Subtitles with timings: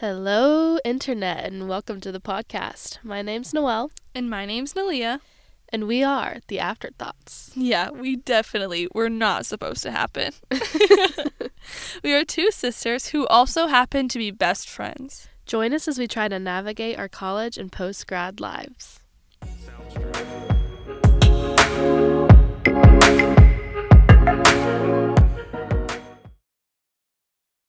[0.00, 2.98] Hello, Internet, and welcome to the podcast.
[3.02, 5.20] My name's Noelle, And my name's Neleh.
[5.70, 7.50] and we are the Afterthoughts.
[7.54, 10.32] Yeah, we definitely were not supposed to happen.
[12.04, 15.28] we are two sisters who also happen to be best friends.
[15.46, 19.00] Join us as we try to navigate our college and post grad lives.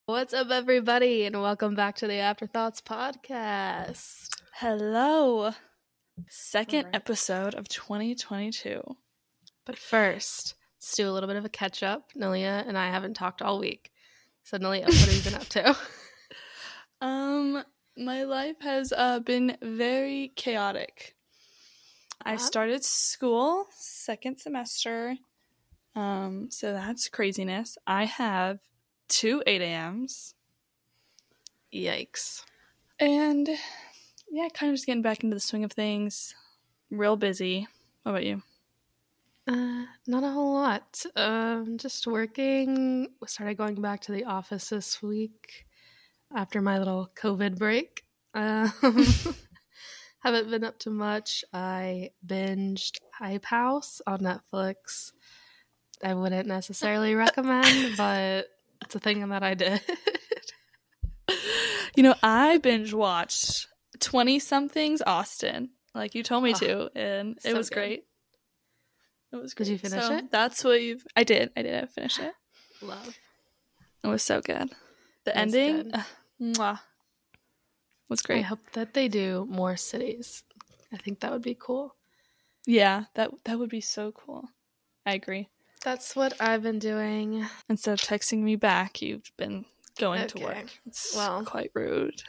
[0.08, 4.30] What's up, everybody, and welcome back to the Afterthoughts podcast.
[4.54, 5.52] Hello.
[6.30, 6.96] Second Alright.
[6.96, 8.82] episode of 2022.
[9.66, 12.12] But first, let's do a little bit of a catch up.
[12.18, 13.92] Neleh and I haven't talked all week.
[14.46, 15.78] So, Neleh, what have you been up to?
[17.02, 17.64] Um,
[17.98, 21.18] my life has uh, been very chaotic.
[22.24, 25.16] I started school second semester.
[25.98, 27.78] Um, so that's craziness.
[27.86, 28.60] I have
[29.08, 30.34] two 8 a.m.s.
[31.74, 32.44] Yikes.
[33.00, 33.48] And
[34.30, 36.34] yeah, kind of just getting back into the swing of things.
[36.90, 37.68] Real busy.
[38.04, 38.42] What about you?
[39.48, 41.06] Uh, not a whole lot.
[41.16, 43.08] Um, just working.
[43.26, 45.66] Started going back to the office this week
[46.36, 48.04] after my little COVID break.
[48.34, 48.72] Um,
[50.20, 51.46] haven't been up to much.
[51.54, 55.12] I binged Hype House on Netflix.
[56.04, 58.48] I wouldn't necessarily recommend, but
[58.84, 59.82] it's a thing that I did.
[61.96, 63.68] You know, I binge watched
[64.00, 67.76] 20 somethings Austin, like you told me Oh, to, and it so was good.
[67.76, 68.04] great.
[69.34, 70.30] It was Did you finish So it?
[70.30, 71.04] That's what you've.
[71.16, 71.52] I did.
[71.58, 71.84] I did.
[71.84, 72.34] I finished it.
[72.84, 73.18] Love.
[74.04, 74.70] It was so good.
[75.26, 75.96] The It was ending, good.
[76.62, 76.78] uh,
[78.10, 80.44] was I hope that they do more cities.
[80.94, 81.96] I think that would be cool.
[82.68, 84.50] Yeah, that that would be so cool.
[85.04, 85.50] I agree.
[85.84, 87.46] That's what I've been doing.
[87.70, 89.66] Instead of texting me back, you've been
[90.00, 90.66] going to work.
[90.86, 91.44] It's Well.
[91.46, 92.24] quite rude.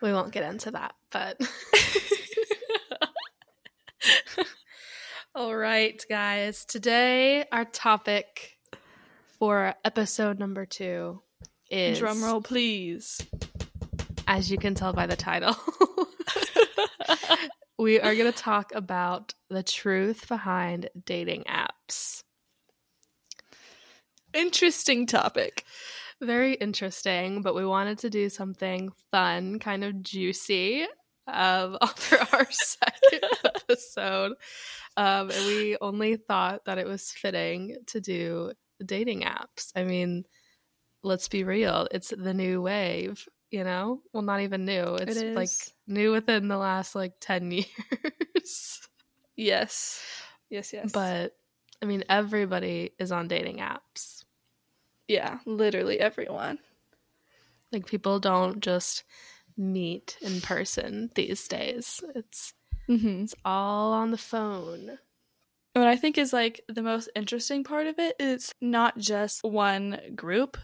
[0.00, 1.40] We won't get into that, but
[5.34, 6.64] all right, guys.
[6.66, 8.58] Today, our topic
[9.38, 11.22] for episode number two
[11.70, 13.20] is Drum roll, please.
[14.26, 15.56] as you can tell by the title.
[17.78, 22.22] we are going to talk about the truth behind dating apps.
[24.34, 25.64] Interesting topic.
[26.20, 30.86] Very interesting, but we wanted to do something fun, kind of juicy,
[31.26, 34.32] um, for our second episode.
[34.96, 38.52] Um, and we only thought that it was fitting to do
[38.84, 39.72] dating apps.
[39.74, 40.24] I mean,
[41.02, 44.02] let's be real, it's the new wave, you know?
[44.12, 44.96] Well, not even new.
[44.96, 45.50] It's It like
[45.86, 48.80] new within the last like 10 years.
[49.36, 50.02] Yes.
[50.50, 50.92] Yes, yes.
[50.92, 51.32] But
[51.82, 54.23] I mean, everybody is on dating apps.
[55.08, 56.58] Yeah, literally everyone.
[57.72, 59.04] Like people don't just
[59.56, 62.02] meet in person these days.
[62.14, 62.52] It's
[62.88, 63.22] Mm-hmm.
[63.22, 64.98] it's all on the phone.
[65.72, 69.98] What I think is like the most interesting part of it is not just one
[70.14, 70.58] group.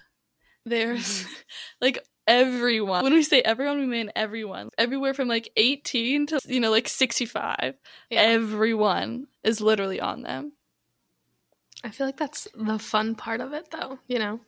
[0.67, 1.27] There's
[1.81, 3.03] like everyone.
[3.03, 4.69] When we say everyone, we mean everyone.
[4.77, 7.75] Everywhere from like 18 to, you know, like 65.
[8.11, 10.53] Everyone is literally on them.
[11.83, 14.41] I feel like that's the fun part of it though, you know.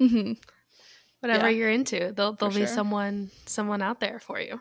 [0.00, 0.32] Mm-hmm.
[1.20, 1.56] Whatever Yeah.
[1.56, 2.74] you're into, there'll there'll For be sure.
[2.74, 4.60] someone someone out there for you.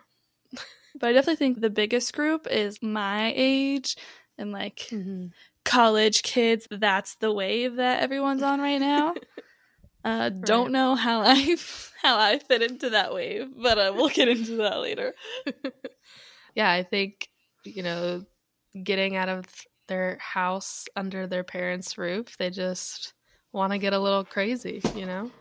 [0.97, 3.97] But I definitely think the biggest group is my age
[4.37, 5.27] and like Mm-hmm.
[5.65, 6.67] college kids.
[6.71, 9.13] That's the wave that everyone's on right now.
[10.05, 11.57] Uh, don't know how I
[12.03, 15.15] how I fit into that wave, but uh, we'll get into that later.
[16.53, 17.27] Yeah, I think
[17.63, 18.23] you know,
[18.83, 19.45] getting out of
[19.87, 23.13] their house under their parents' roof, they just
[23.51, 25.31] want to get a little crazy, you know.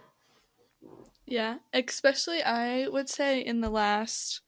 [1.26, 4.42] Yeah, especially I would say in the last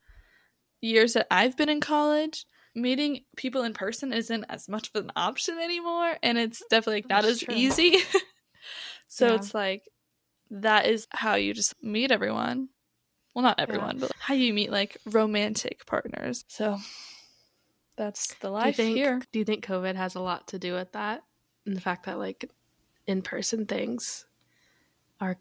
[0.81, 5.11] years that I've been in college, meeting people in person isn't as much of an
[5.15, 7.55] option anymore, and it's definitely like, not That's as true.
[7.55, 7.97] easy.
[9.07, 9.35] so Yeah.
[9.35, 9.83] it's like
[10.51, 12.69] that is how you just meet everyone.
[13.33, 16.43] Well, not everyone, but how you meet like romantic partners.
[16.47, 16.77] So
[17.97, 19.21] that's the Do life think here.
[19.31, 21.23] do you think COVID has a lot to do with that?
[21.65, 22.49] And the fact that like
[23.07, 24.25] in person things
[25.19, 25.37] are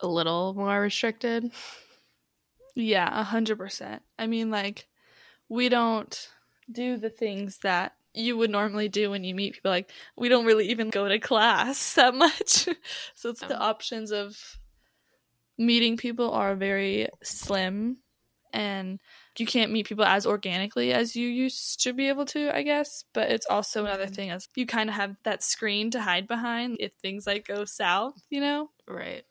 [0.00, 1.50] a little more restricted?
[2.74, 4.02] Yeah, a hundred percent.
[4.18, 4.86] I mean, like,
[5.48, 6.28] we don't
[6.70, 9.70] do the things that you would normally do when you meet people.
[9.70, 12.68] Like, we don't really even go to class that much.
[13.14, 14.58] so it's the options of
[15.56, 17.96] meeting people are very slim,
[18.52, 19.00] and
[19.40, 23.04] you can't meet people as organically as you used to be able to, I guess.
[23.12, 24.08] But it's also another Mhm.
[24.08, 27.64] thing as you kind of have that screen to hide behind if things like go
[27.64, 28.70] south, you know?
[28.88, 29.24] Right.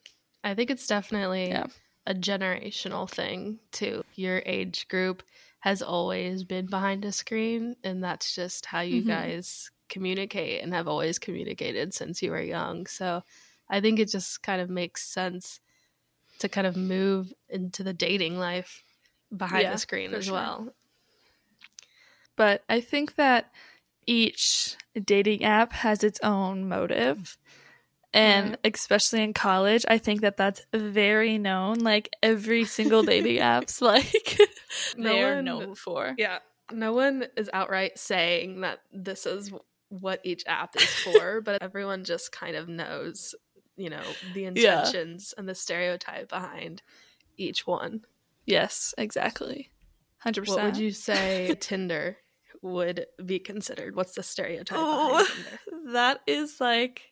[0.44, 1.66] I think it's definitely Yeah.
[2.06, 4.02] a generational thing too.
[4.14, 5.22] Your age group
[5.60, 9.04] has always been behind a screen, and that's just how you Mhm.
[9.04, 12.86] guys communicate and have always communicated since you were young.
[12.86, 13.22] So
[13.68, 15.60] I think it just kind of makes sense
[16.40, 18.84] to kind of move into the dating life
[19.34, 20.34] behind Yeah, the screen as sure.
[20.34, 20.74] well.
[22.36, 23.50] But I think that
[24.06, 27.38] each dating app has its own motive.
[28.12, 28.70] And Yeah.
[28.72, 31.78] especially in college, I think that that's very known.
[31.80, 34.38] Like every single dating app's like
[34.96, 36.14] No one- known for.
[36.16, 36.38] Yeah.
[36.72, 39.52] No one is outright saying that this is
[39.88, 43.34] what each app is for, but everyone just kind of knows,
[43.76, 44.02] you know,
[44.34, 44.48] the Yeah.
[44.80, 46.82] intentions and the stereotype behind
[47.36, 48.04] each one.
[48.46, 49.70] Yes, exactly.
[50.24, 50.48] 100%.
[50.48, 52.16] What would you say Tinder
[52.62, 53.94] would be considered?
[53.96, 55.26] What's the stereotype Oh.
[55.92, 57.02] that is like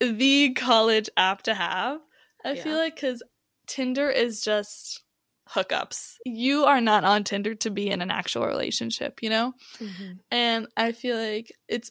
[0.00, 2.00] the college app to have.
[2.44, 3.22] I feel like because
[3.66, 5.02] Tinder is just
[5.50, 6.14] hookups.
[6.24, 9.54] You are not on Tinder to be in an actual relationship, you know?
[9.80, 10.12] Mm-hmm.
[10.30, 11.90] And I feel like it's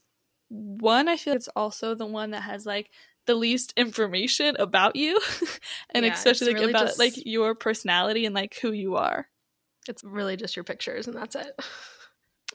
[0.49, 2.89] one, I feel it's also the one that has like
[3.27, 5.19] the least information about you
[5.93, 9.27] and Yeah, especially like really about just- like your personality and like who you are.
[9.87, 11.57] It's really just your pictures and that's it.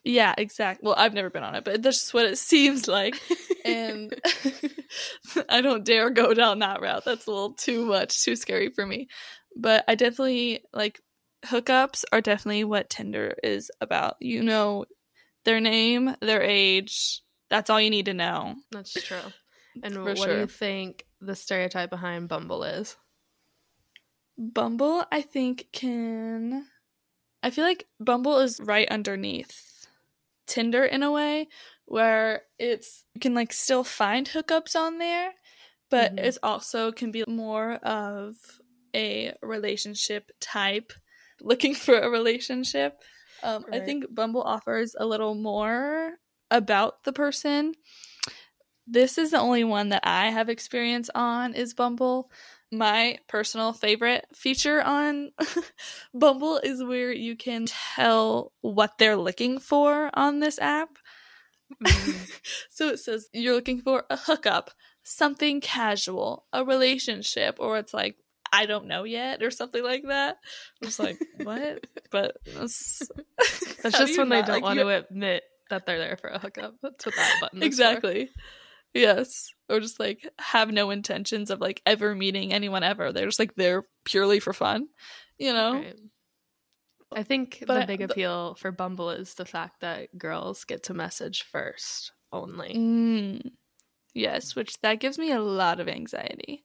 [0.04, 0.84] Yeah, exactly.
[0.86, 3.14] Well, I've never been on it, but that's just what it seems like.
[3.64, 4.12] and
[5.48, 7.04] I don't dare go down that route.
[7.04, 9.08] That's a little too much, too scary for me.
[9.56, 11.00] But I definitely like
[11.46, 14.16] hookups are definitely what Tinder is about.
[14.20, 14.86] You know
[15.44, 17.20] their name, their age.
[17.50, 18.56] That's all you need to know.
[18.70, 19.18] that's true.
[19.82, 22.96] And For what do you think the stereotype behind Bumble is?
[24.38, 26.66] Bumble, I think, can.
[27.42, 29.86] I feel like Bumble is right underneath
[30.46, 31.48] Tinder in a way
[31.86, 35.32] where it's you can like still find hookups on there,
[35.90, 36.24] but Mhm.
[36.24, 38.36] it's also can be more of
[38.94, 40.92] a relationship type,
[41.40, 43.02] looking for a relationship.
[43.42, 46.18] Um, I think Bumble offers a little more
[46.50, 47.74] about the person.
[48.86, 52.30] This is the only one that I have experience on is Bumble.
[52.70, 55.30] My personal favorite feature on
[56.14, 60.96] Bumble is where you can tell what they're looking for on this app.
[61.84, 62.24] Mm-hmm.
[62.70, 64.70] so it says you're looking for a hookup,
[65.02, 68.16] something casual, a relationship, or it's like
[68.52, 70.36] I don't know yet or something like that.
[70.82, 71.86] I'm just like, what?
[72.10, 73.02] But that's,
[73.82, 76.74] That's just when they don't like, want to admit that they're there for a hookup.
[76.82, 78.26] That's what that button is for.
[78.94, 79.48] Yes.
[79.68, 83.12] Or just like have no intentions of like ever meeting anyone ever.
[83.12, 84.88] They're just like there purely for fun,
[85.38, 85.74] you know?
[85.74, 85.96] Right.
[87.14, 90.64] I think But the I- big the- appeal for Bumble is the fact that girls
[90.64, 92.74] get to message first only.
[92.74, 93.50] Mm.
[94.14, 96.64] Yes, which that gives me a lot of anxiety.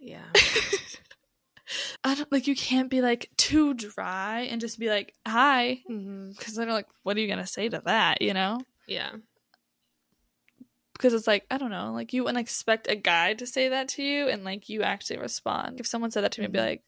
[0.00, 0.24] Yeah.
[2.02, 6.54] I don't like you can't be like too dry and just be like hi because
[6.56, 9.10] then like what are you gonna say to that you know Yeah.
[11.00, 13.88] Because it's like I don't know like you wouldn't expect a guy to say that
[13.90, 16.58] to you and like you actually respond if someone said that to me I'd be
[16.58, 16.66] Mhm.
[16.66, 16.82] like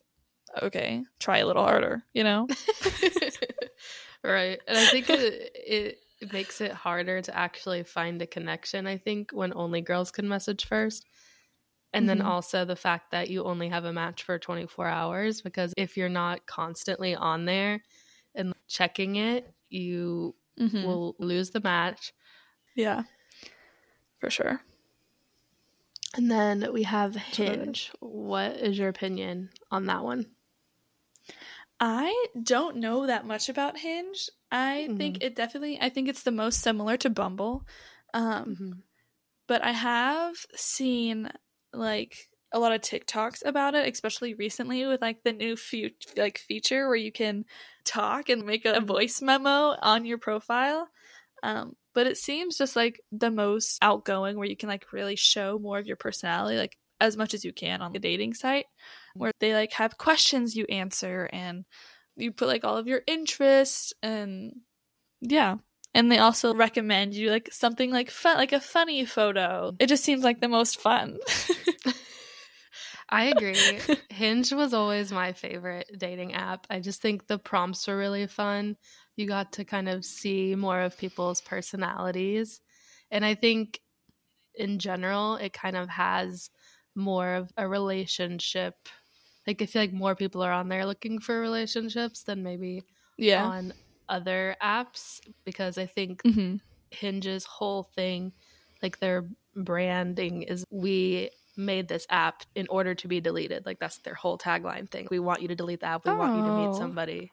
[0.62, 2.46] okay try a little harder you know
[4.22, 4.60] right.
[4.66, 8.96] And I think it, it it makes it harder to actually find a connection, I
[8.98, 11.04] think, when only girls can message first.
[11.92, 12.26] And then Mhm.
[12.26, 16.08] also the fact that you only have a match for 24 hours because if you're
[16.08, 17.82] not constantly on there
[18.34, 20.84] and checking it, you Mhm.
[20.84, 22.12] will lose the match.
[22.76, 23.02] yeah
[24.22, 24.60] for sure
[26.14, 27.48] And then we have what it is.
[27.48, 27.92] Hinge.
[27.98, 30.26] What is your opinion on that one?
[31.80, 34.30] I don't know that much about Hinge.
[34.52, 37.66] I think it definitely I think it's the most similar to Bumble.
[38.14, 38.72] Um Mm-hmm.
[39.48, 41.30] but I have seen
[41.72, 46.38] like a lot of TikToks about it, especially recently with like the new fe- like
[46.38, 47.44] feature where you can
[47.84, 48.86] talk and make a Mhm.
[48.86, 50.88] voice memo on your profile.
[51.42, 55.58] Um, but it seems just like the most outgoing where you can like really show
[55.58, 58.66] more of your personality, like as much as you can on the dating site,
[59.14, 61.64] where they like have questions you answer and
[62.16, 64.52] you put like all of your interests and
[65.20, 65.56] yeah.
[65.94, 69.76] And they also recommend you like something like fun, like a funny photo.
[69.78, 71.18] It just seems like the most fun.
[73.10, 73.78] I agree.
[74.08, 76.66] Hinge was always my favorite dating app.
[76.70, 78.76] I just think the prompts were really fun.
[79.16, 82.60] You got to kind of see more of people's personalities.
[83.10, 83.80] And I think
[84.54, 86.50] in general, it kind of has
[86.94, 88.88] more of a relationship.
[89.46, 92.84] Like, I feel like more people are on there looking for relationships than maybe
[93.16, 93.52] yeah.
[93.52, 93.72] on
[94.08, 96.56] other apps because I think hmm
[96.90, 98.32] Hinge's whole thing,
[98.82, 103.66] like their branding, is we made this app in order to be deleted.
[103.66, 105.08] Like that's their whole tagline thing.
[105.10, 106.04] We want you to delete the app.
[106.04, 106.74] We want you to meet Oh.
[106.74, 107.32] somebody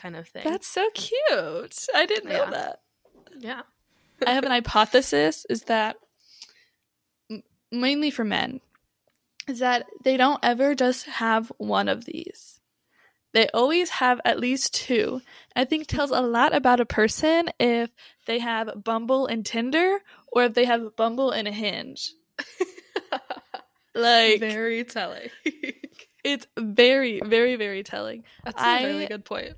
[0.00, 0.42] kind of thing.
[0.44, 1.86] That's so cute.
[1.94, 2.50] I didn't know Yeah.
[2.50, 2.80] that.
[3.38, 3.62] yeah.
[4.26, 5.96] I have an hypothesis is that
[7.72, 8.60] mainly for men
[9.48, 12.60] is that they don't ever just have one of these.
[13.32, 15.20] They always have at least two.
[15.54, 17.90] I think tells a lot about a person if
[18.26, 19.98] they have Bumble and Tinder
[20.32, 22.12] or if they have Bumble and a Hinge.
[23.94, 25.30] Like very telling.
[26.24, 28.24] it's very very very telling.
[28.44, 29.54] That's a I- really good point.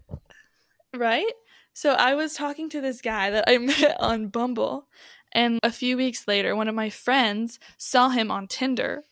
[0.95, 1.33] Right?
[1.75, 4.89] So I was talking to this guy that I met on Bumble,
[5.33, 9.03] and a few weeks later, one of my friends saw him on Tinder.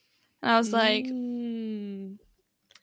[0.43, 2.19] And I was like, Mm.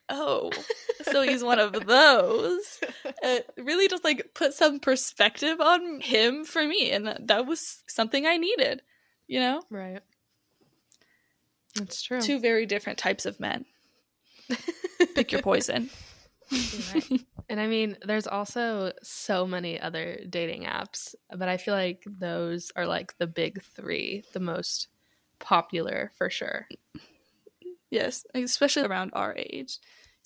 [0.08, 0.50] oh,
[1.02, 2.80] so he's one of those.
[3.22, 6.90] It really just like put some perspective on him for me.
[6.90, 8.82] And that, that was something I needed,
[9.26, 9.62] you know?
[9.70, 10.00] right.
[11.74, 12.20] That's true.
[12.20, 13.64] Two very different types of men.
[15.14, 15.90] Pick your poison.
[16.94, 17.04] Right.
[17.48, 22.72] and I mean, there's also so many other dating apps, but I feel like those
[22.76, 24.88] are like the big three, the most
[25.38, 26.66] popular for sure.
[27.90, 29.78] Yes, especially around our age.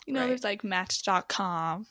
[0.07, 0.29] You know, Right.
[0.29, 1.87] there's like Match.com.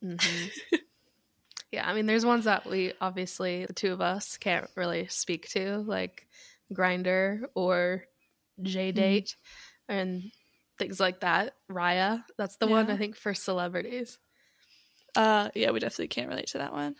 [0.00, 0.16] hmm
[1.72, 5.48] yeah, I mean, there's ones that we obviously, the two of us, can't really speak
[5.50, 6.28] to, like
[6.72, 8.04] Grindr or
[8.62, 9.34] JDate
[9.88, 10.22] and
[10.84, 11.54] things like that.
[11.70, 14.18] Raya, that's the one I think for celebrities.
[15.16, 16.94] Uh, yeah, we definitely can't relate to that one.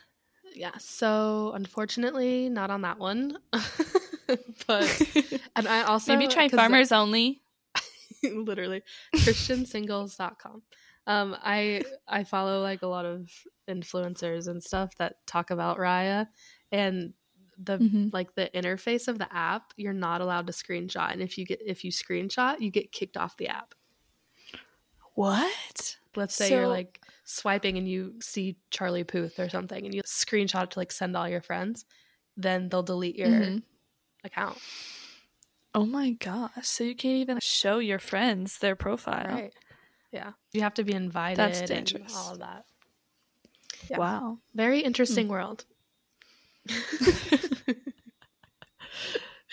[0.54, 3.36] Yeah, so unfortunately, not on that one.
[4.66, 5.02] but
[5.56, 7.42] and I also Maybe try 'cause Farmers Only.
[8.22, 8.82] literally
[9.16, 10.62] christiansingles.com.
[11.06, 13.28] Um I I follow like a lot of
[13.68, 16.28] influencers and stuff that talk about Raya
[16.72, 17.12] and
[17.58, 18.12] the Mhm.
[18.12, 21.60] like the interface of the app, you're not allowed to screenshot and if you get
[21.64, 23.74] if you screenshot, you get kicked off the app.
[25.14, 25.96] What?
[26.16, 30.64] Let's say you're like swiping and you see Charlie Puth or something and you screenshot
[30.64, 31.84] it to like send all your friends,
[32.36, 33.62] then they'll delete your Mhm.
[34.24, 34.58] account.
[35.74, 36.50] Oh my gosh!
[36.68, 39.26] So you can't even show your friends their profile.
[39.26, 39.54] Right.
[40.12, 40.34] Yeah.
[40.52, 41.36] You have to be invited.
[41.38, 42.14] That's and dangerous.
[42.14, 42.64] all of that.
[43.90, 43.98] Yeah.
[43.98, 44.38] Wow.
[44.54, 45.64] Very interesting world.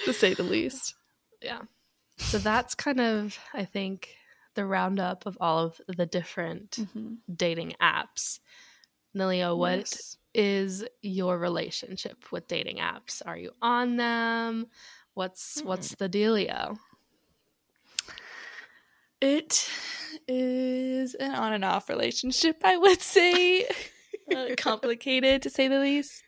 [0.05, 0.95] To say the least.
[1.43, 1.61] Yeah.
[2.17, 4.09] So that's kind of, I think,
[4.55, 7.13] the roundup of all of the different Mm-hmm.
[7.35, 8.39] dating apps.
[9.15, 9.93] Neleh, what
[10.33, 13.21] is your relationship with dating apps?
[13.25, 14.67] Are you on them?
[15.13, 16.77] What's what's the dealio?
[19.21, 19.69] It
[20.27, 23.67] is an on and off relationship, I would say.
[24.35, 26.23] uh, complicated to say the least.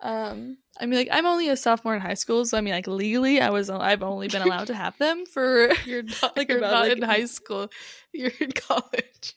[0.00, 2.86] Um, I mean, like I'm only a sophomore in high school, so I mean, like
[2.86, 6.58] legally, I was I've only been allowed to have them for You're not, Like you're
[6.58, 7.68] about, not like- in high school.
[8.12, 9.34] You're in college.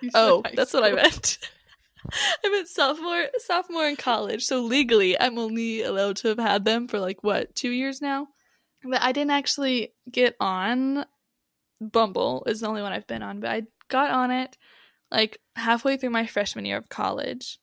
[0.00, 1.38] You Oh, that's what I meant.
[2.44, 4.44] I meant sophomore sophomore in college.
[4.44, 8.26] So legally I'm only allowed to have had them for like what, two years now?
[8.84, 11.06] But I didn't actually get on
[11.80, 14.56] Bumble is the only one I've been on, but I got on it
[15.10, 17.58] like halfway through my freshman year of college.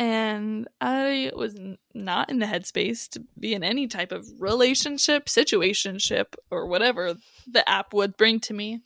[0.00, 5.26] And I was n- not in the headspace to be in any type of relationship,
[5.26, 7.16] situationship, or whatever
[7.46, 8.80] the app would bring to me.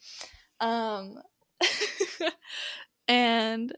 [0.58, 1.20] Um,
[3.08, 3.72] and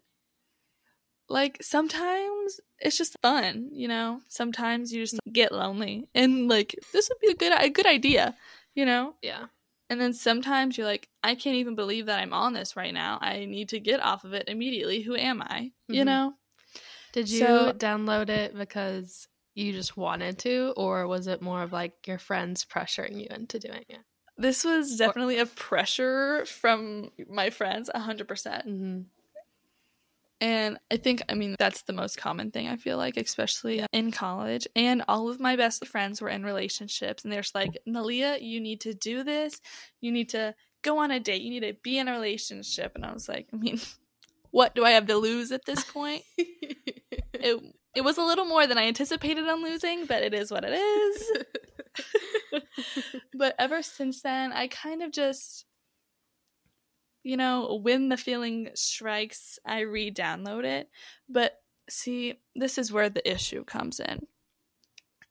[1.29, 4.23] like sometimes it's just fun, you know.
[4.29, 8.35] Sometimes you just get lonely, and like this would be a good a good idea,
[8.75, 9.15] you know.
[9.21, 9.47] Yeah.
[9.91, 13.19] And then sometimes you're like, I can't even believe that I'm on this right now.
[13.21, 15.03] I need to get off of it immediately.
[15.03, 15.71] Who am I?
[15.89, 16.07] You Mhm.
[16.07, 16.35] know?
[17.13, 21.73] Did you So- download it because you just wanted to, or was it more of
[21.73, 24.01] like your friends pressuring you into doing it?
[24.37, 28.27] This was definitely a pressure from my friends, 100%.
[28.27, 29.01] Mm-hmm.
[30.43, 34.11] And I think, I mean, that's the most common thing I feel like, especially in
[34.11, 34.69] college.
[34.77, 37.25] And all of my best friends were in relationships.
[37.25, 39.59] And they're just like, Neleh, you need to do this.
[40.03, 41.41] You need to go on a date.
[41.41, 42.93] You need to be in a relationship.
[42.95, 43.81] And I was like, I mean,
[44.51, 46.23] what do I have to lose at this point?
[46.39, 47.63] it,
[47.95, 50.73] it was a little more than I anticipated on losing, but it is what it
[50.73, 52.63] is.
[53.35, 55.65] but ever since then, I kind of just,
[57.23, 60.89] you know, when the feeling strikes, I re download it.
[61.29, 61.55] But
[61.89, 64.27] see, this is where the issue comes in.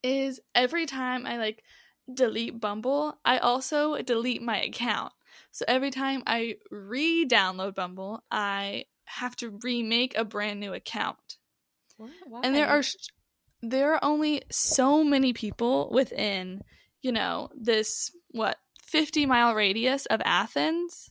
[0.04, 1.64] Is every time I like
[2.12, 5.14] delete Bumble, I also delete my account.
[5.52, 11.38] So every time I re download Bumble, I have to remake a brand new account
[12.44, 12.84] and there are
[13.62, 16.62] there are only so many people within
[17.02, 21.10] you know this what 50 mile radius of Athens.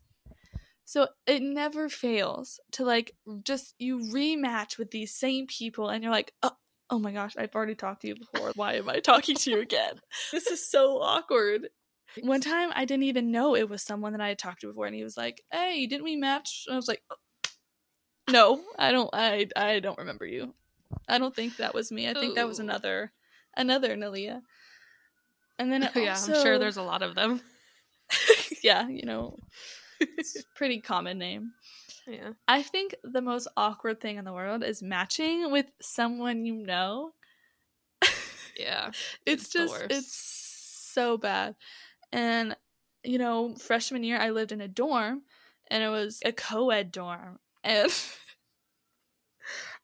[0.87, 6.13] So it never fails to like just you rematch with these same people and you're
[6.13, 6.53] like, oh,
[6.91, 8.53] oh my gosh, I've already talked to you before.
[8.55, 10.01] Why am I talking to you again?
[10.33, 11.69] this is so awkward.
[12.23, 14.87] One time I didn't even know it was someone that I had talked to before
[14.87, 16.65] and he was like, Hey, didn't we match?
[16.67, 17.17] And I was like, oh,
[18.31, 20.55] No, I don't I I don't remember you.
[21.09, 22.09] I don't think that was me.
[22.09, 23.13] I think that was another
[23.57, 24.41] another Neleh.
[25.59, 27.41] And then yeah, also, I'm sure there's a lot of them.
[28.63, 29.37] yeah, you know,
[30.01, 31.53] it's a pretty common name.
[32.07, 32.33] Yeah.
[32.49, 37.13] I think the most awkward thing in the world is matching with someone you know.
[38.59, 38.91] Yeah.
[39.27, 41.57] It's, It's just it's so bad.
[42.13, 42.57] And
[43.03, 45.23] you know, freshman year I lived in a dorm
[45.71, 47.91] and it was a co-ed dorm and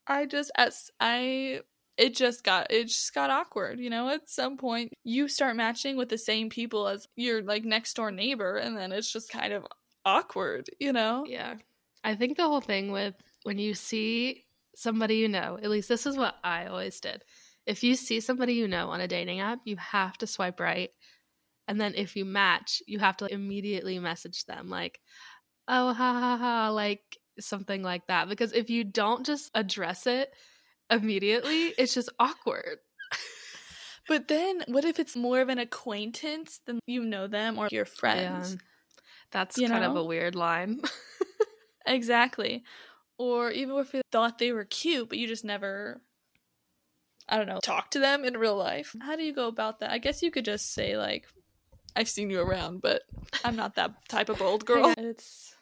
[0.06, 1.60] I just as I
[1.96, 5.96] it just got it just got awkward, you know, at some point you start matching
[5.96, 9.52] with the same people as your like next door neighbor and then it's just kind
[9.52, 9.66] of
[10.04, 11.24] awkward, you know?
[11.26, 11.54] Yeah.
[12.02, 14.44] I think the whole thing with when you see
[14.74, 17.22] somebody you know, at least this is what I always did.
[17.66, 20.90] If you see somebody you know on a dating app, you have to swipe right.
[21.68, 24.98] And then if you match, you have to like, immediately message them like,
[25.68, 28.28] oh, ha ha ha, like something like that.
[28.28, 30.32] Because if you don't just address it
[30.90, 32.78] immediately, it's just awkward.
[34.08, 37.84] But then what if it's more of an acquaintance than you know them or your
[37.84, 37.90] Yeah.
[37.94, 38.56] friends?
[39.30, 40.80] That's You kind of a weird line.
[41.86, 42.62] Exactly.
[43.18, 46.00] Or even if you thought they were cute, but you just never,
[47.28, 48.94] I don't know, talk to them in real life.
[49.00, 49.90] How do you go about that?
[49.90, 51.26] I guess you could just say, like,
[51.96, 53.02] I've seen you around, but
[53.44, 54.94] I'm not that type of bold girl.
[54.96, 55.54] It's,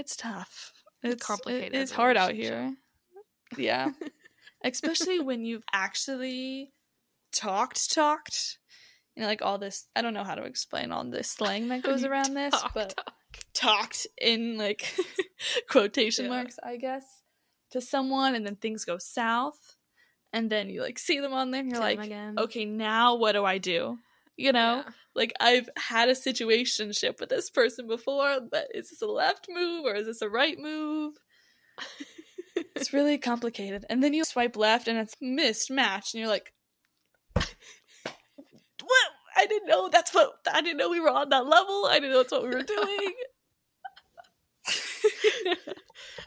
[0.00, 0.72] it's tough.
[1.02, 2.74] It's complicated It's hard out here.
[3.56, 3.90] Yeah.
[4.64, 6.72] Especially when you've actually
[7.32, 8.58] talked, talked.
[9.16, 11.82] You know, like all this, I don't know how to explain all this slang that
[11.88, 13.14] goes around this, Talk, but talk.
[13.54, 14.94] talked in like
[15.68, 16.30] quotation Yeah.
[16.30, 17.04] marks, I guess,
[17.72, 19.76] to someone, and then things go south,
[20.32, 22.36] and then you like see them on there, and you're like, again.
[22.38, 23.98] okay, now what do I do?
[24.36, 24.92] You know, Yeah.
[25.14, 29.84] Like I've had a situationship with this person before, but is this a left move
[29.84, 31.14] or is this a right move?
[32.76, 33.84] it's really complicated.
[33.88, 36.52] And then you swipe left and it's missed match, and you're like,
[37.34, 37.46] what?
[39.36, 41.86] I didn't know that's what I didn't know we were on that level.
[41.86, 43.12] I didn't know that's what we were doing.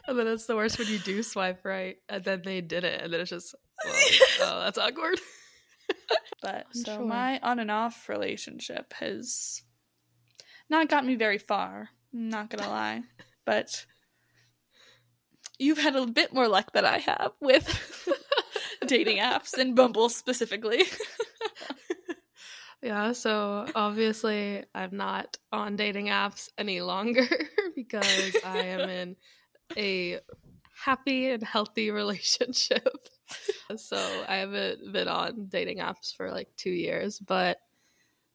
[0.06, 3.00] And then it's the worst when you do swipe right and then they did it
[3.02, 3.94] and then it's just well,
[4.42, 5.18] oh that's awkward.
[6.42, 7.06] But I'm so sure.
[7.06, 9.62] my on and off relationship has
[10.68, 11.88] not gotten me very far.
[12.12, 13.02] Not gonna lie,
[13.46, 13.86] but
[15.58, 18.08] you've had a bit more luck than I have with
[18.86, 20.82] dating apps and Bumble specifically.
[22.84, 27.26] Yeah, so obviously I'm not on dating apps any longer
[27.74, 29.16] because I am in
[29.74, 30.20] a
[30.84, 32.86] happy and healthy relationship.
[33.76, 37.58] so I haven't been on dating apps for like two years, but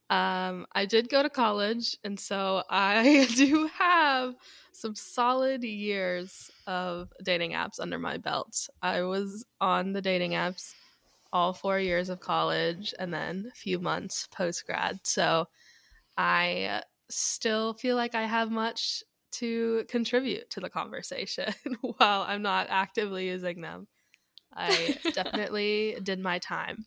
[0.10, 4.34] um, I did go to college, and so I do have
[4.73, 8.67] some solid years of dating apps under my belt.
[8.82, 10.73] I was on the dating apps
[11.32, 14.99] all four years of college and then a few months post grad.
[15.04, 15.45] So
[16.17, 22.67] I still feel like I have much to contribute to the conversation while I'm not
[22.69, 23.88] actively using them.
[24.53, 26.85] I definitely did my time.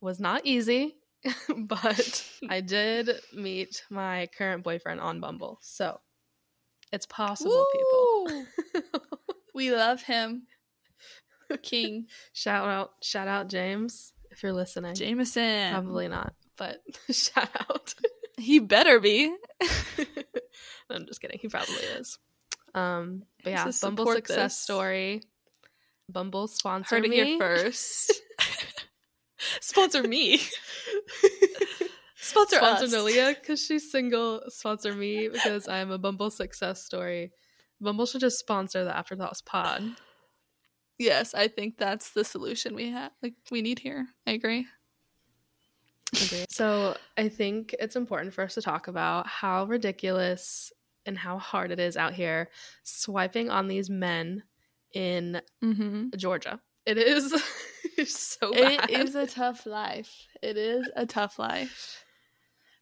[0.00, 0.96] Was not easy,
[1.56, 5.58] but I did meet my current boyfriend on Bumble.
[5.60, 6.00] So
[6.92, 7.66] it's possible,
[8.26, 8.44] Woo!
[8.72, 9.02] people.
[9.54, 10.46] we love him,
[11.62, 14.94] King shout out, shout out, James, if you're listening.
[14.94, 15.72] Jameson.
[15.72, 17.94] Probably not, but shout out.
[18.36, 19.34] He better be.
[20.90, 21.38] I'm just kidding.
[21.40, 22.18] He probably is.
[22.74, 24.58] Um, but yeah, Bumble success this.
[24.58, 25.22] story.
[26.08, 28.12] Bumble sponsor Heard it me here first.
[29.60, 30.40] Sponsor me.
[32.16, 33.36] Sponsor, sponsor us.
[33.40, 34.42] Because she's single.
[34.48, 37.32] Sponsor me because I'm a Bumble success story.
[37.80, 39.82] Bumble should just sponsor the Afterthoughts pod.
[40.98, 43.12] Yes, I think that's the solution we have.
[43.22, 44.08] Like we need here.
[44.26, 44.66] I agree.
[46.12, 46.44] Agree.
[46.48, 50.72] So I think it's important for us to talk about how ridiculous
[51.06, 52.50] and how hard it is out here
[52.82, 54.42] swiping on these men
[54.92, 56.16] in Mm-hmm.
[56.16, 56.60] Georgia.
[56.86, 57.32] It is
[58.06, 58.90] so bad.
[58.90, 60.26] It is a tough life.
[60.42, 62.04] It is a tough life.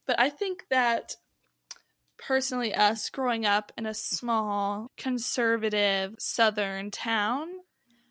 [0.07, 1.17] But I think that
[2.19, 7.49] personally, us growing up in a small, conservative southern town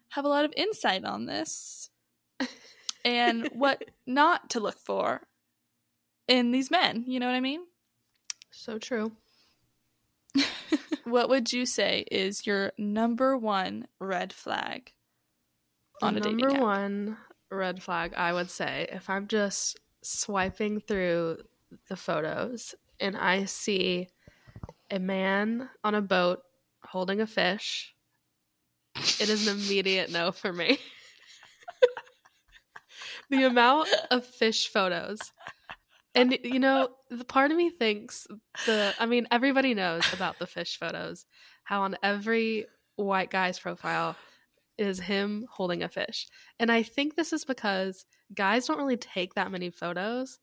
[0.10, 1.90] have a lot of insight on this
[3.06, 5.22] and what not to look for
[6.28, 7.06] in these men.
[7.08, 7.62] You know what I mean?
[8.52, 9.12] So true.
[11.06, 14.92] what would you say is your number one red flag
[16.02, 17.18] on a number one
[17.52, 21.38] red flag I would say if I'm just swiping through
[21.90, 24.10] the photos and I see
[24.92, 26.42] a man on a boat
[26.84, 27.96] holding a fish,
[28.96, 30.78] it is an immediate no for me.
[33.30, 35.20] the amount of fish photos.
[36.16, 38.26] And you know, the part of me thinks
[38.66, 41.26] the I mean, everybody knows about the fish photos.
[41.64, 44.16] How on every white guy's profile
[44.78, 46.28] is him holding a fish.
[46.60, 50.40] And I think this is because guys don't really take that many photos.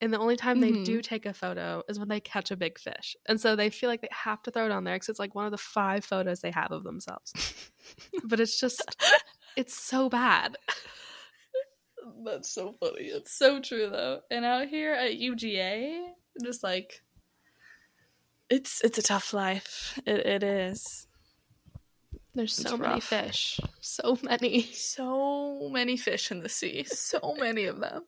[0.00, 0.78] And the only time mm-hmm.
[0.78, 3.16] they do take a photo is when they catch a big fish.
[3.26, 5.34] And so they feel like they have to throw it on there because it's like
[5.34, 7.32] one of the five photos they have of themselves.
[8.24, 8.82] but it's just,
[9.56, 10.56] it's so bad.
[12.24, 13.04] That's so funny.
[13.04, 14.20] It's so true though.
[14.30, 16.06] And out here at UGA,
[16.42, 17.02] just like
[18.50, 19.98] it's it's a tough life.
[20.06, 21.06] It it is.
[22.34, 23.60] There's so many fish.
[23.80, 24.62] So many.
[24.62, 26.84] So many fish in the sea.
[26.84, 28.02] So many of them.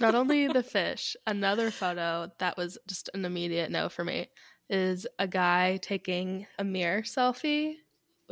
[0.00, 4.28] Not only the fish, another photo that was just an immediate no for me
[4.68, 7.76] is a guy taking a mirror selfie,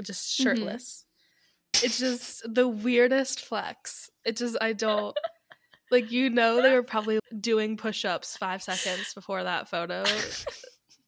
[0.02, 0.42] just mm-hmm.
[0.42, 0.84] shirtless.
[0.84, 1.03] Mm-hmm.
[1.82, 4.10] It's just the weirdest flex.
[4.24, 5.16] It just, I don't.
[5.90, 10.04] Like, you know, they were probably doing push ups five seconds before that photo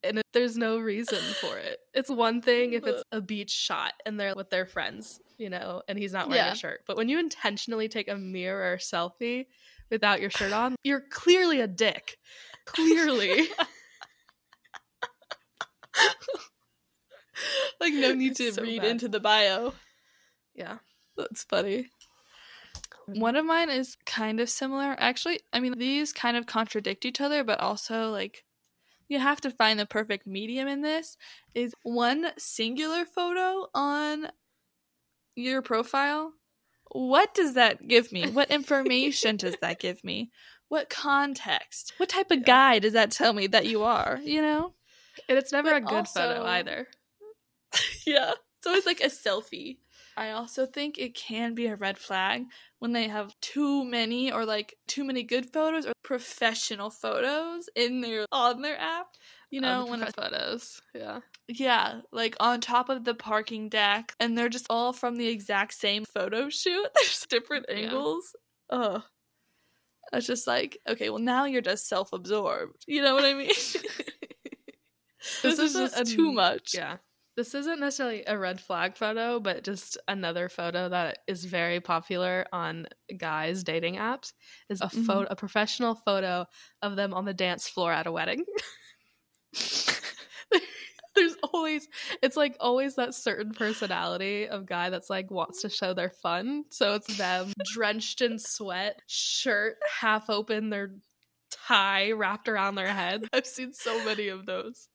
[0.06, 1.78] and it, there's no reason for it.
[1.94, 5.82] It's one thing if it's a beach shot and they're with their friends, you know,
[5.88, 6.52] and he's not wearing yeah.
[6.52, 6.80] a shirt.
[6.86, 9.46] But when you intentionally take a mirror selfie
[9.90, 12.18] without your shirt on, you're clearly a dick.
[12.66, 13.48] Clearly.
[17.80, 18.90] like no need to so read bad.
[18.90, 19.72] into the bio.
[20.56, 20.78] Yeah.
[21.16, 21.90] That's funny.
[23.06, 24.96] One of mine is kind of similar.
[24.98, 28.44] Actually, I mean, these kind of contradict each other, but also like
[29.08, 31.16] you have to find the perfect medium in this
[31.54, 34.28] is one singular photo on
[35.36, 36.32] your profile.
[36.90, 38.28] What does that give me?
[38.28, 40.30] What information does that give me?
[40.68, 41.92] What context?
[41.98, 44.72] What type of guy does that tell me that you are you know?
[45.28, 46.88] And it's never but a good also, photo either.
[48.06, 48.32] Yeah
[48.66, 49.78] it's always like a selfie
[50.16, 52.44] I also think it can be a red flag
[52.78, 58.00] when they have too many or like too many good photos or professional photos in
[58.00, 59.08] their on their app.
[59.50, 60.80] You know, when it's photos.
[60.94, 61.20] Yeah.
[61.48, 65.74] Yeah, like on top of the parking deck and they're just all from the exact
[65.74, 66.88] same photo shoot.
[66.94, 68.34] There's different angles.
[68.72, 68.78] Yeah.
[68.78, 69.02] Ugh.
[70.12, 72.84] It's just like, okay, well now you're just self-absorbed.
[72.86, 73.48] You know what I mean?
[73.48, 76.74] this, this is, is just a, too much.
[76.74, 76.96] Yeah.
[77.36, 82.46] This isn't necessarily a red flag photo, but just another photo that is very popular
[82.50, 82.86] on
[83.18, 84.32] guys' dating apps
[84.70, 85.02] is a mm-hmm.
[85.04, 86.46] photo, a professional photo
[86.80, 88.44] of them on the dance floor at a wedding.
[91.14, 91.88] There's always
[92.22, 96.64] it's like always that certain personality of guy that's like wants to show their fun.
[96.70, 100.94] So it's them drenched in sweat, shirt half open, their
[101.50, 103.24] tie wrapped around their head.
[103.32, 104.88] I've seen so many of those.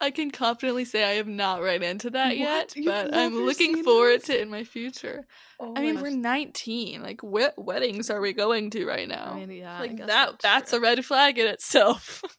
[0.00, 2.38] I can confidently say I have not run into that what?
[2.38, 5.26] yet, You've but I'm looking forward to it in my future.
[5.58, 6.04] Oh I mean, gosh.
[6.04, 7.02] we're 19.
[7.02, 9.32] Like, what weddings are we going to right now?
[9.34, 10.06] I mean, yeah, like that.
[10.06, 12.22] That's, that's a red flag in itself.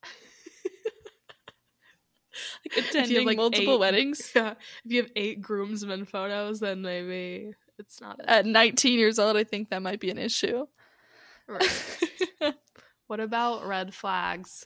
[2.75, 4.31] like attending like multiple eight, weddings.
[4.35, 4.53] Yeah,
[4.85, 8.19] if you have eight groomsmen photos, then maybe it's not.
[8.25, 10.65] At 19 years old, I think that might be an issue.
[11.47, 11.99] Right.
[13.07, 14.65] what about red flags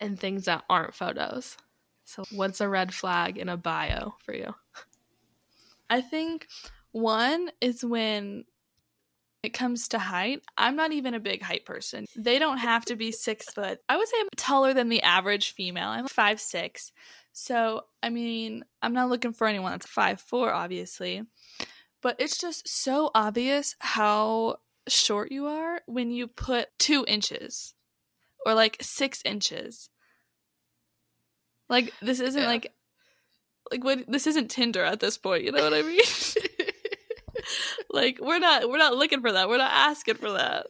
[0.00, 1.56] and things that aren't photos?
[2.06, 4.54] So, what's a red flag in a bio for you?
[5.90, 6.46] I think
[6.92, 8.44] one is when
[9.42, 10.42] it comes to height.
[10.56, 12.06] I'm not even a big height person.
[12.16, 13.80] They don't have to be six foot.
[13.88, 15.88] I would say I'm taller than the average female.
[15.88, 16.92] I'm five six.
[17.32, 21.22] So, I mean, I'm not looking for anyone that's five four, obviously.
[22.02, 24.56] But it's just so obvious how
[24.88, 27.74] short you are when you put two inches
[28.44, 29.90] or like six inches
[31.68, 32.48] like this isn't yeah.
[32.48, 32.72] like
[33.70, 36.00] like what this isn't Tinder at this point, you know what I mean?
[37.90, 39.48] like we're not we're not looking for that.
[39.48, 40.66] We're not asking for that.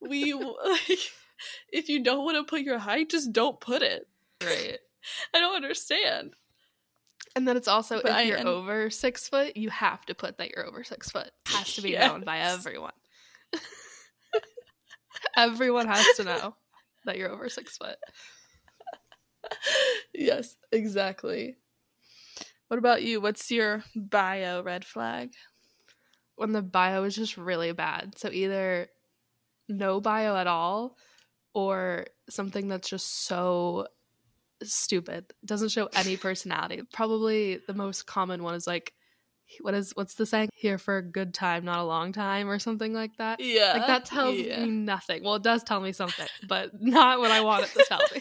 [0.00, 0.32] We
[0.64, 1.00] like
[1.70, 4.08] if you don't want to put your height, just don't put it.
[4.42, 4.78] Right.
[5.34, 6.32] I don't understand.
[7.36, 10.14] And then it's also but if I, you're and, over six foot, you have to
[10.14, 11.30] put that you're over six foot.
[11.46, 12.08] Has to be yes.
[12.08, 12.92] known by everyone.
[15.36, 16.54] everyone has to know
[17.04, 17.96] that you're over six foot
[20.14, 21.56] yes, exactly.
[22.68, 23.20] What about you?
[23.20, 25.32] What's your bio red flag?
[26.36, 28.18] When the bio is just really bad.
[28.18, 28.88] So either
[29.68, 30.96] no bio at all
[31.52, 33.86] or something that's just so
[34.62, 35.32] stupid.
[35.44, 36.82] Doesn't show any personality.
[36.92, 38.92] Probably the most common one is like
[39.60, 40.48] what is what's the saying?
[40.54, 43.40] Here for a good time, not a long time, or something like that.
[43.40, 43.74] Yeah.
[43.74, 44.64] Like that tells yeah.
[44.64, 45.22] me nothing.
[45.22, 48.20] Well, it does tell me something, but not what I want it to tell me.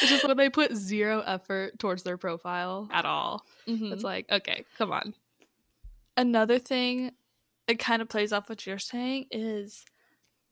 [0.00, 3.44] It's just when they put zero effort towards their profile at all.
[3.66, 3.92] Mhm.
[3.92, 5.14] It's like, okay, come on.
[6.16, 7.12] Another thing
[7.66, 9.84] it kind of plays off what you're saying is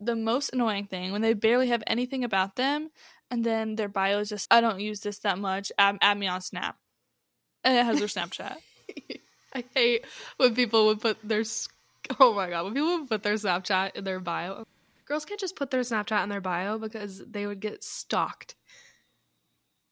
[0.01, 2.91] the most annoying thing when they barely have anything about them
[3.31, 5.73] and then their bio is just I don't use this that much.
[5.79, 6.77] Add, add me on Snap.
[7.63, 8.57] And it has their Snapchat.
[9.55, 10.05] I hate
[10.37, 11.45] when people would put their
[12.21, 14.65] oh my god when people would put their Snapchat in their bio.
[15.07, 18.55] Girls can't just put their Snapchat in their bio because they would get stalked.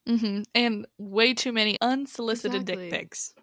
[0.07, 2.89] Hmm And way too many unsolicited Exactly.
[2.89, 3.33] dick pics.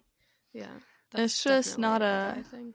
[0.53, 0.67] Yeah,
[1.15, 2.73] It's just not a a- thing.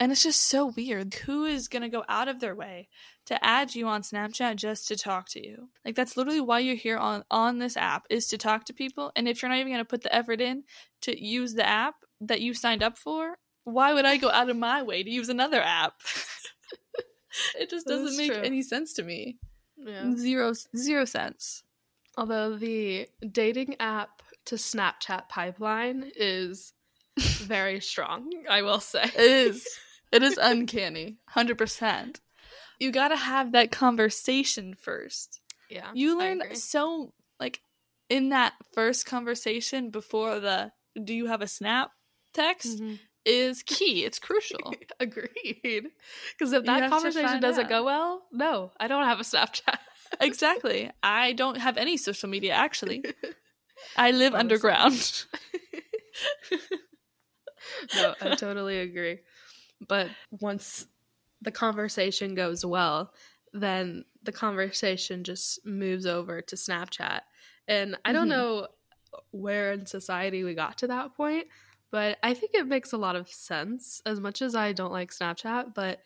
[0.00, 1.14] And it's just so weird.
[1.14, 2.88] Who is going to go out of their way
[3.26, 5.68] to add you on Snapchat just to talk to you?
[5.84, 9.12] Like that's literally why you're here on on this app is to talk to people.
[9.14, 10.64] And if you're not even going to put the effort in
[11.02, 14.56] to use the app that you signed up for, why would I go out of
[14.56, 15.94] my way to use another app?
[17.56, 18.42] it just doesn't make true.
[18.42, 19.38] any sense to me.
[19.76, 20.16] Yeah.
[20.16, 21.62] Zero zero sense.
[22.16, 26.72] Although the dating app to Snapchat pipeline is
[27.18, 29.04] very strong, I will say.
[29.04, 29.68] It is.
[30.10, 31.16] It is uncanny.
[31.34, 32.20] 100%.
[32.78, 35.40] You got to have that conversation first.
[35.70, 35.90] Yeah.
[35.94, 37.62] You learn so like
[38.10, 40.72] in that first conversation before the
[41.02, 41.92] do you have a snap
[42.34, 42.98] text Mhm.
[43.24, 44.04] is key.
[44.04, 44.74] It's crucial.
[45.00, 45.88] Agreed.
[46.32, 47.70] Because if that conversation doesn't out.
[47.70, 49.78] go well, no, I don't have a Snapchat.
[50.20, 50.90] Exactly.
[51.02, 53.04] I don't have any social media actually.
[53.96, 55.24] I live underground.
[57.94, 59.20] no, I totally agree.
[59.88, 60.86] But once
[61.40, 63.12] the conversation goes well,
[63.52, 67.20] then the conversation just moves over to Snapchat.
[67.68, 68.30] And I don't Mhm.
[68.30, 68.68] know
[69.30, 71.48] where in society we got to that point,
[71.90, 75.10] but I think it makes a lot of sense as much as I don't like
[75.10, 75.74] Snapchat.
[75.74, 76.02] But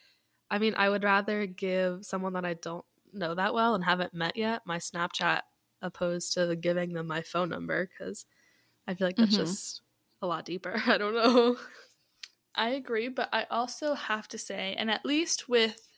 [0.51, 2.85] I mean, I would rather give someone that I don't
[3.19, 5.43] know that well and haven't met yet my Snapchat
[5.83, 8.27] opposed to giving them my phone number because
[8.87, 9.39] I feel like that's Mhm.
[9.39, 9.83] just
[10.23, 10.75] a lot deeper.
[10.87, 11.57] I don't know.
[12.55, 15.89] I agree, but I also have to say, and at least with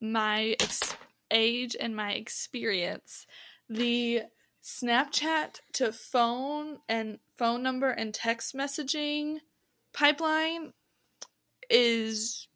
[0.00, 0.96] my ex-
[1.30, 3.26] age and my experience,
[3.68, 4.22] the
[4.62, 9.40] Snapchat to phone and phone number and text messaging
[9.92, 10.72] pipeline
[11.68, 12.48] is,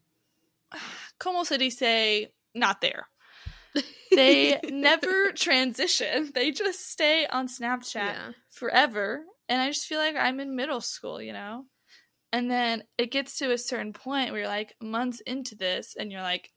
[1.19, 3.09] como se dice, not there.
[4.15, 6.31] They never transition.
[6.35, 8.33] They just stay on Snapchat Yeah.
[8.51, 11.67] forever and i just feel like i'm in middle school you know
[12.33, 16.13] and then it gets to a certain point where you're like months into this and
[16.13, 16.51] you're like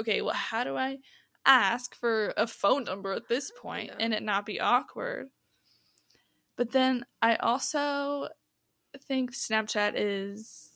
[0.00, 0.98] okay well how do i
[1.46, 3.96] ask for a phone number at this point Yeah.
[4.00, 5.28] and it not be awkward
[6.56, 8.28] but then i also
[9.04, 10.70] think snapchat is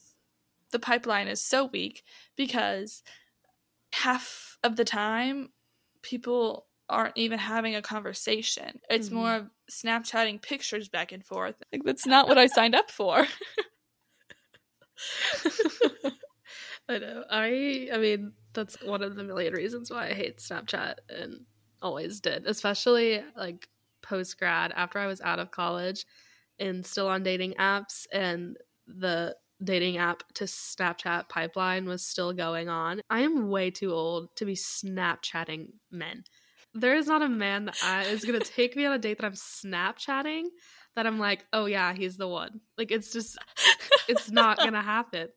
[0.72, 2.04] the pipeline is so weak
[2.36, 3.02] because
[3.92, 5.50] half of the time
[6.02, 8.80] people aren't even having a conversation.
[8.88, 9.12] It's Mhm.
[9.12, 11.56] more of Snapchatting pictures back and forth.
[11.72, 13.26] Like that's not what I signed up for.
[16.88, 17.24] I know.
[17.30, 21.44] I I mean, that's one of the million reasons why I hate Snapchat and
[21.82, 23.68] always did, especially like
[24.02, 26.06] post grad after I was out of college
[26.58, 28.56] and still on dating apps and
[28.86, 33.00] the dating app to Snapchat pipeline was still going on.
[33.10, 36.24] I am way too old to be Snapchatting men.
[36.74, 39.18] There is not a man that I, is going to take me on a date
[39.18, 40.44] that I'm Snapchatting
[40.98, 42.60] that I'm like, oh yeah, he's the one.
[42.76, 43.38] Like it's just
[44.08, 45.28] it's not gonna happen.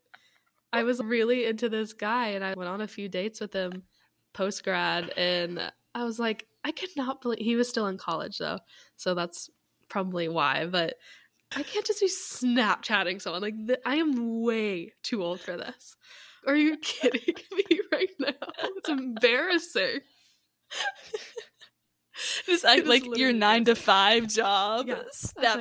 [0.73, 3.83] I was really into this guy and I went on a few dates with him
[4.33, 8.39] post grad and I was like, I could not believe he was still in college
[8.39, 8.57] though.
[8.95, 9.51] So that's
[9.87, 10.65] probably why.
[10.65, 10.95] But
[11.55, 13.41] I can't just be Snapchatting someone.
[13.41, 15.95] Like th- I am way too old for this.
[16.47, 18.29] Are you kidding me right now?
[18.77, 19.99] It's embarrassing.
[22.45, 24.87] Just act like your nine to five job.
[24.87, 24.95] Yeah.
[24.95, 25.07] like-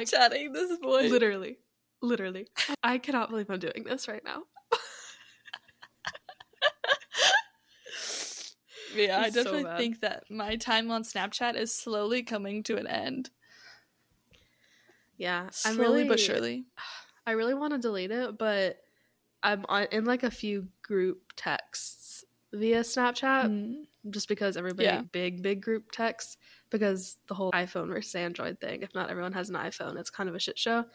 [0.09, 1.09] Snapchatting this boy.
[1.09, 1.57] Literally.
[2.03, 2.48] Literally.
[2.83, 4.42] I cannot believe I'm doing this right now.
[8.94, 9.79] Yeah, I It's so definitely bad.
[9.79, 13.31] think that my time on Snapchat is slowly coming to an end.
[15.20, 15.42] Yeah.
[15.66, 16.64] I'm Slowly really, but surely.
[17.26, 18.78] I really want to delete it, but
[19.42, 23.87] I'm on, in like a few group texts via Snapchat Mm.
[24.11, 25.02] just because everybody Yeah.
[25.12, 26.38] big big group texts
[26.70, 28.83] because the whole iPhone versus Android thing.
[28.83, 30.87] If not everyone has an iPhone, it's kind of a shit show,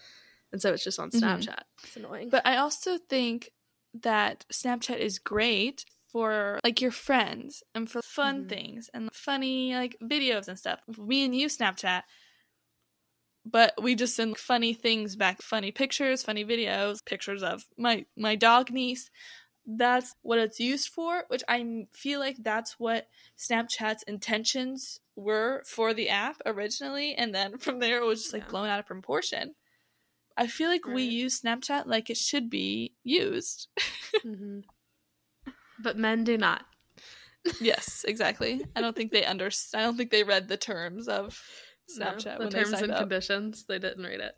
[0.52, 1.22] and so it's just on Mhm.
[1.22, 1.62] Snapchat.
[1.84, 2.30] It's annoying.
[2.30, 3.52] But I also think
[3.94, 8.50] that Snapchat is great for like your friends and for fun Mhm.
[8.50, 10.80] things and funny like videos and stuff.
[10.98, 12.04] Me and you Snapchat,
[13.46, 18.36] but we just send funny things back, funny pictures, funny videos, pictures of my my
[18.36, 19.10] dog niece.
[19.68, 25.94] That's what it's used for, which I feel like that's what Snapchat's intentions were for
[25.94, 28.52] the app originally, and then from there it was just like Yeah.
[28.52, 29.56] blown out of proportion.
[30.38, 33.70] I feel like we use Snapchat like it should be used.
[34.22, 34.60] hmm
[35.80, 36.66] But men do not.
[37.62, 38.66] yes, exactly.
[38.76, 41.40] I don't think they understand I don't think they read the terms of
[41.98, 43.00] No, Snapchat the when terms and up.
[43.00, 43.66] conditions.
[43.68, 44.34] They didn't read it.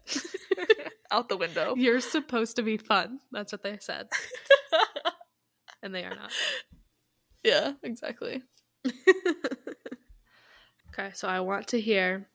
[1.12, 1.76] out the window.
[1.76, 3.20] You're supposed to be fun.
[3.32, 4.08] That's what they said,
[5.84, 6.32] and they are not.
[7.44, 8.44] yeah, exactly.
[10.90, 12.28] okay, so I want to hear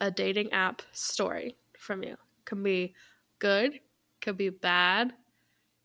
[0.00, 2.16] a dating app story from you.
[2.44, 2.94] Can be
[3.38, 3.80] good,
[4.20, 5.12] could be bad,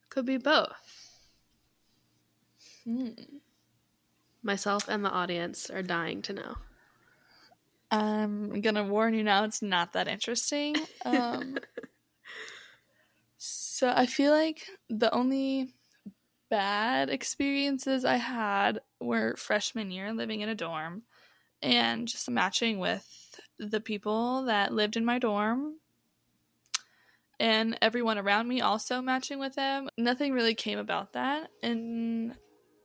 [0.09, 1.11] could be both.
[2.83, 3.09] Hmm.
[4.43, 6.55] Myself and the audience are dying to know.
[7.95, 9.43] I'm gonna warn you now.
[9.45, 10.75] It's not that interesting.
[11.05, 11.57] Um,
[13.37, 15.69] so I feel like the only
[16.49, 21.03] bad experiences I had were freshman year, living in a dorm,
[21.61, 25.75] and just matching with the people that lived in my dorm.
[27.39, 29.89] And everyone around me also matching with them.
[29.97, 31.49] Nothing really came about that.
[31.61, 32.35] And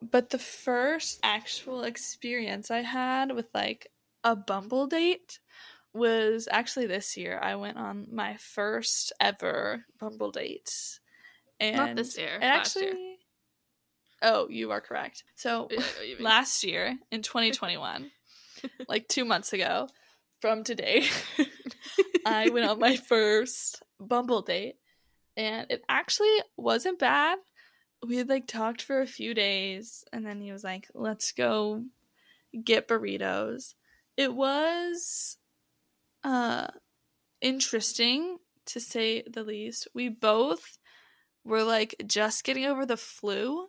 [0.03, 3.91] but the first actual experience I had with like
[4.25, 5.41] a Bumble date
[5.93, 7.39] was actually this year.
[7.43, 10.73] I went on my first ever Bumble date.
[11.59, 12.89] And Not this year, last year.
[12.91, 13.17] actually
[14.23, 15.25] Oh, you are correct.
[15.35, 16.25] So Yeah, what you mean.
[16.25, 18.11] last year in 2021,
[18.89, 19.89] like 2 months ago
[20.41, 21.05] from today,
[22.27, 24.77] I went on my first Bumble date
[25.37, 27.39] and it actually wasn't bad.
[28.07, 31.85] We had like talked for a few days and then he was like, "Let's go
[32.65, 33.75] get burritos."
[34.21, 35.39] It was
[36.25, 36.69] uh
[37.41, 39.89] interesting to say the least.
[39.95, 40.79] We both
[41.45, 43.69] were like just getting over the flu.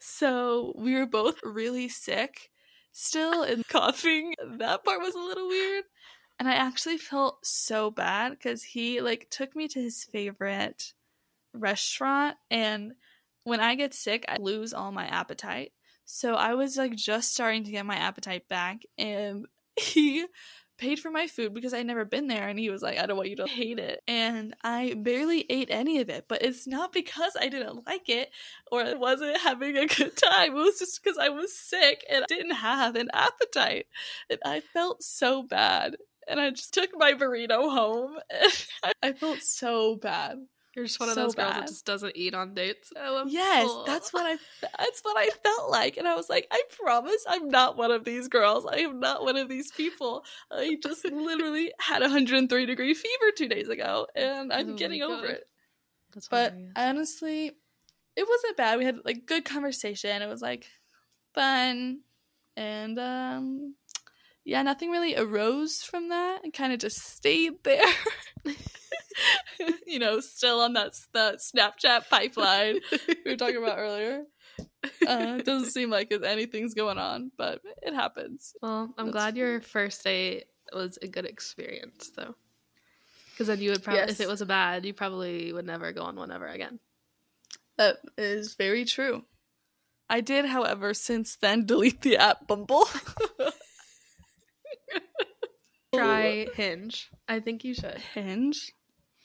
[0.00, 2.50] So, we were both really sick
[2.92, 4.34] still and coughing.
[4.58, 5.84] That part was a little weird.
[6.38, 10.94] And I actually felt so bad because he like took me to his favorite
[11.54, 12.94] restaurant and
[13.44, 15.72] when I get sick I lose all my appetite.
[16.10, 20.24] So I was like just starting to get my appetite back and he
[20.78, 23.18] paid for my food because I'd never been there and he was like, I don't
[23.18, 24.00] want you to hate it.
[24.08, 28.30] And I barely ate any of it, but it's not because I didn't like it
[28.72, 30.52] or I wasn't having a good time.
[30.52, 33.86] It was just because I was sick and I didn't have an appetite.
[34.30, 35.96] And I felt so bad.
[36.26, 38.16] And I just took my burrito home.
[38.82, 40.38] And I felt so bad.
[40.78, 41.62] You're just one of So those girls bad.
[41.64, 42.92] that just doesn't eat on dates.
[43.26, 43.84] Yes, full.
[43.84, 45.96] that's what I that's what I felt like.
[45.96, 48.64] And I was like, I promise I'm not one of these girls.
[48.64, 50.24] I am not one of these people.
[50.52, 55.26] I just literally had 103 degree fever 2 days ago and I'm Oh getting over
[55.26, 55.30] God.
[55.30, 55.44] it.
[56.14, 56.72] That's But hilarious.
[56.76, 57.46] honestly,
[58.14, 58.78] it wasn't bad.
[58.78, 60.22] We had like good conversation.
[60.22, 60.66] It was like
[61.34, 62.02] fun
[62.56, 63.74] and um
[64.48, 66.42] yeah, nothing really arose from that.
[66.42, 67.84] It kind of just stayed there.
[69.86, 74.24] you know, still on that that Snapchat pipeline we were talking about earlier.
[74.82, 78.54] Uh, it doesn't seem like anything's going on, but it happens.
[78.62, 82.34] Well, I'm That's glad your first date was a good experience, though.
[83.32, 86.04] Because then you would probably, if it was a bad, you probably would never go
[86.04, 86.78] on one ever again.
[87.76, 89.24] That is very true.
[90.08, 92.88] I did, however, since then delete the app Bumble.
[95.98, 97.10] Try Hinge.
[97.28, 97.98] I think you should.
[98.14, 98.72] Hinge.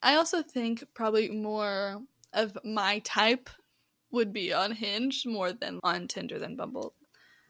[0.01, 2.01] I also think probably more
[2.33, 3.49] of my type
[4.12, 6.93] would be on Hinge more than on Tinder than Bumble.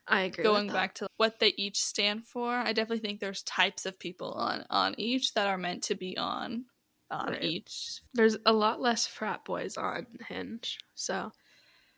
[0.08, 0.44] I agree.
[0.44, 4.34] Going back to what they each stand for, I definitely think there's types of people
[4.34, 6.66] on on each that are meant to be on
[7.10, 7.44] on Right.
[7.44, 8.02] each.
[8.14, 11.32] there's a lot less frat boys on Hinge, so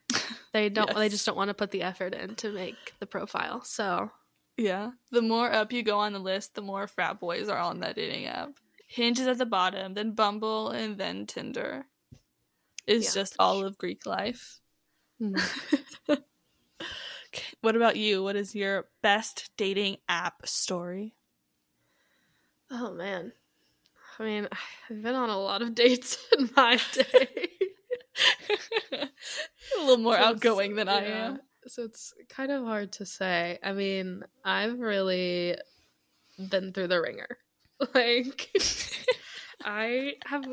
[0.54, 0.94] they don't.
[0.94, 3.64] They just don't want to put the effort in to make the profile.
[3.64, 4.12] So
[4.58, 4.92] Yeah.
[5.12, 7.96] The more up you go on the list, the more frat boys are on that
[7.96, 8.52] dating app.
[8.88, 11.86] Hinge is at the bottom, then Bumble, and then Tinder.
[12.88, 13.22] Is Yeah.
[13.22, 14.60] just all of Greek life.
[15.22, 15.42] mm.
[17.62, 18.24] What about you?
[18.24, 21.16] What is your best dating app story?
[22.72, 23.32] oh man,
[24.20, 24.48] I mean,
[24.90, 27.50] I've been on a lot of dates in my day.
[28.94, 31.40] a little more outgoing than I am.
[31.68, 33.60] So it's kind of hard to say.
[33.64, 35.58] I mean, I've really
[36.50, 37.38] been through the ringer.
[37.94, 38.50] Like,
[39.66, 40.46] I have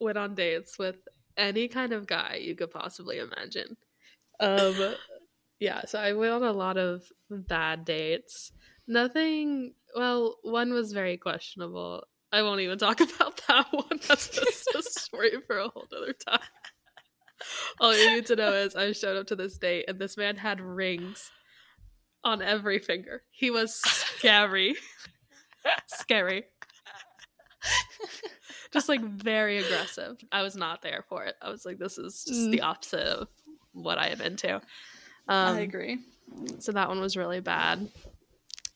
[0.00, 0.96] went on dates with
[1.36, 3.76] any kind of guy you could possibly imagine.
[4.40, 4.96] um
[5.60, 8.50] yeah, so I went on a lot of bad dates.
[8.88, 12.04] Nothing well, one was very questionable.
[12.32, 14.00] I won't even talk about that one.
[14.08, 16.40] That's just a story for a whole other time.
[17.80, 20.36] All you need to know is I showed up to this date and this man
[20.36, 21.30] had rings
[22.24, 23.22] on every finger.
[23.30, 24.74] He was scary.
[25.86, 26.44] scary.
[28.72, 30.16] Just like very aggressive.
[30.32, 31.34] I was not there for it.
[31.40, 33.28] I was like, this is just the opposite of
[33.72, 34.56] what I am into.
[34.56, 35.98] Um, I agree.
[36.58, 37.88] So that one was really bad.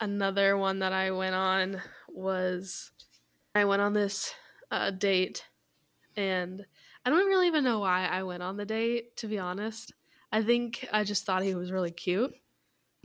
[0.01, 2.91] Another one that I went on was
[3.55, 4.33] I went on this
[4.71, 5.45] uh, date,
[6.17, 6.65] and
[7.05, 9.17] I don't really even know why I went on the date.
[9.19, 9.93] To be honest,
[10.33, 12.35] I think I just thought he was really cute.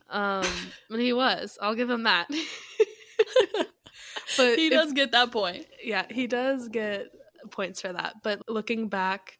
[0.10, 0.46] Um,
[0.90, 1.58] and he was.
[1.62, 2.28] I'll give him that.
[4.38, 5.66] but he if- does get that point.
[5.84, 7.08] yeah, he does get
[7.52, 8.16] points for that.
[8.24, 9.38] But looking back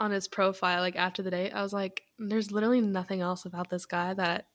[0.00, 3.70] on his profile, like after the date, I was like, there's literally nothing else about
[3.70, 4.46] this guy that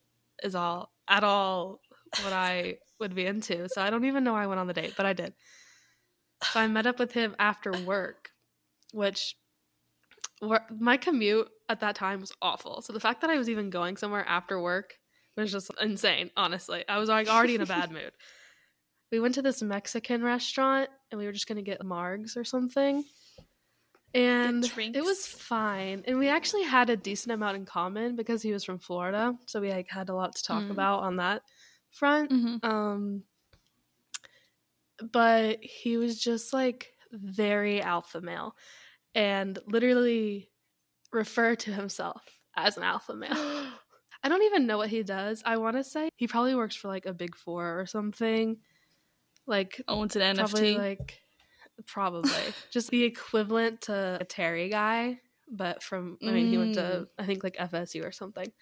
[0.42, 1.80] is all at all
[2.22, 3.68] what I would be into.
[3.68, 5.32] So I don't even know why I went on the date, but I did.
[6.52, 8.30] So I met up with him after work,
[8.92, 9.36] which
[10.40, 12.82] wor- my commute at that time was awful.
[12.82, 14.94] So the fact that I was even going somewhere after work
[15.36, 16.84] was just insane, honestly.
[16.88, 18.12] I was like already in a bad mood.
[19.10, 22.44] We went to this Mexican restaurant and we were just going to get margs or
[22.44, 23.04] something.
[24.14, 26.02] And it was fine.
[26.06, 29.34] And we actually had a decent amount in common because he was from Florida.
[29.46, 30.70] So we like had a lot to talk Mm.
[30.70, 31.42] about on that
[31.90, 32.30] front.
[32.30, 32.66] Mm-hmm.
[32.66, 33.22] Um,
[35.12, 38.56] but he was just like very alpha male
[39.14, 40.50] and literally
[41.12, 42.22] refer to himself
[42.56, 43.32] as an alpha male.
[44.22, 45.42] I don't even know what he does.
[45.46, 48.58] I want to say he probably works for like a big four or something.
[49.46, 50.76] Like, Owns an probably NFT.
[50.76, 51.22] like,
[51.86, 57.08] probably just the equivalent to a Terry guy, but from, I mean, he went to,
[57.18, 58.52] I think like FSU or something.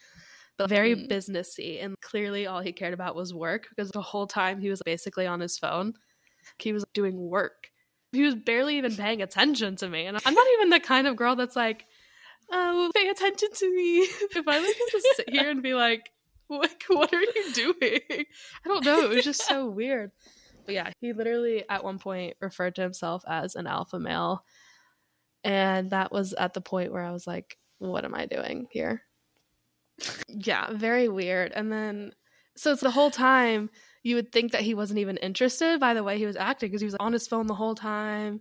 [0.59, 1.09] But very Mm.
[1.09, 4.81] businessy, and clearly all he cared about was work because the whole time he was
[4.85, 5.95] basically on his phone.
[6.59, 7.71] He was doing work.
[8.13, 11.17] He was barely even paying attention to me, and I'm not even the kind of
[11.17, 11.87] girl that's like,
[12.51, 13.99] "Oh, pay attention to me."
[14.37, 16.11] if I like to sit here and be like,
[16.49, 19.11] "Like, what are you doing?" I don't know.
[19.11, 20.13] It was just so weird.
[20.65, 24.45] But yeah, he literally at one point referred to himself as an alpha male,
[25.45, 29.03] and that was at the point where I was like, "What am I doing here?"
[30.29, 31.53] yeah, very weird.
[31.53, 32.13] And then,
[32.57, 33.71] so it's the whole time
[34.07, 36.81] you would think that he wasn't even interested by the way he was acting because
[36.81, 38.41] he was on his phone the whole time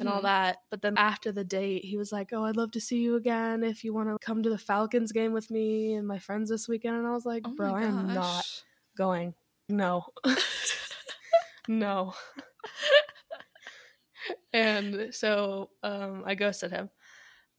[0.00, 0.22] and all Mhm.
[0.22, 0.58] that.
[0.70, 3.62] But then after the date, he was like, "Oh, I'd love to see you again
[3.62, 6.68] if you want to come to the Falcons game with me and my friends this
[6.68, 8.46] weekend." And I was like, Oh "Bro, I am not
[8.96, 9.34] going.
[9.68, 10.06] No,
[11.68, 12.14] no."
[14.52, 16.90] and so um, I ghosted him.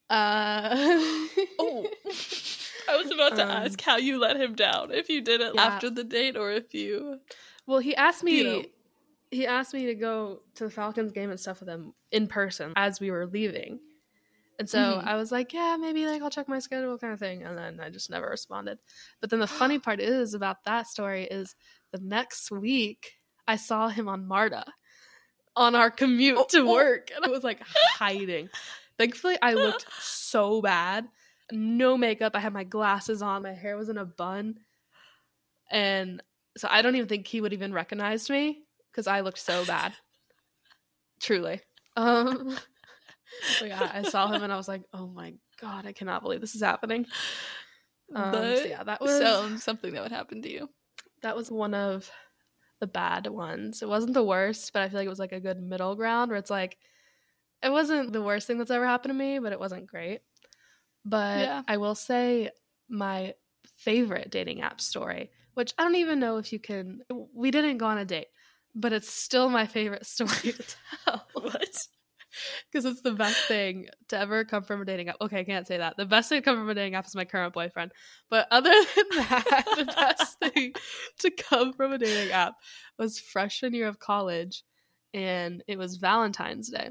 [0.10, 1.28] Uh,
[1.60, 1.86] Oh.
[2.90, 4.92] I was about to Um, ask how you let him down.
[4.92, 5.62] If you did it Yeah.
[5.66, 7.20] after the date or if you.
[7.66, 8.38] Well, he asked me.
[8.38, 8.66] You know.
[9.32, 12.72] He asked me to go to the Falcons game and stuff with him in person
[12.76, 13.80] as we were leaving,
[14.60, 15.04] and so Mhm.
[15.06, 17.80] I was like, "Yeah, maybe like I'll check my schedule, kind of thing." And then
[17.82, 18.78] I just never responded.
[19.20, 21.56] But then the funny part is about that story is
[21.92, 23.18] the next week
[23.48, 24.64] I saw him on Marta
[25.58, 26.72] on our commute Oh, to oh.
[26.72, 27.60] work, and I was like
[27.98, 28.50] hiding.
[28.98, 31.10] Thankfully, I looked so bad.
[31.52, 32.34] No makeup.
[32.36, 33.43] I had my glasses on.
[33.43, 34.60] My hair was in a bun.
[35.72, 36.22] And
[36.58, 39.93] so I don't even think he would even recognize me because I looked so bad.
[41.20, 41.62] Truly.
[41.96, 42.58] Um
[43.58, 46.41] so yeah, I saw him and I was like, oh my god, I cannot believe
[46.41, 47.06] this is happening.
[48.14, 50.70] Um, so yeah, that was sounds something that would happen to you.
[51.24, 52.10] that was one of
[52.80, 53.82] the bad ones.
[53.82, 56.30] It wasn't the worst, but I feel like it was like a good middle ground
[56.30, 56.78] where it's like
[57.64, 60.22] it wasn't the worst thing that's ever happened to me, but it wasn't great.
[61.06, 61.62] But Yeah.
[61.68, 62.49] I will say
[62.89, 63.36] my
[63.78, 67.01] favorite dating app story, which I don't even know if you can
[67.34, 68.28] we didn't go on a date,
[68.74, 70.64] but it's still my favorite story to
[71.06, 71.28] tell.
[71.34, 71.64] What?
[72.70, 75.16] Because it's the best thing to ever come from a dating app.
[75.22, 75.95] Okay, I can't say that.
[75.95, 77.93] The best thing to come from a dating app is my current boyfriend.
[78.30, 80.74] But other than that, the best thing
[81.20, 82.56] to come from a dating app
[82.99, 84.66] was freshman year of college,
[85.14, 86.89] and it was Valentine's Day.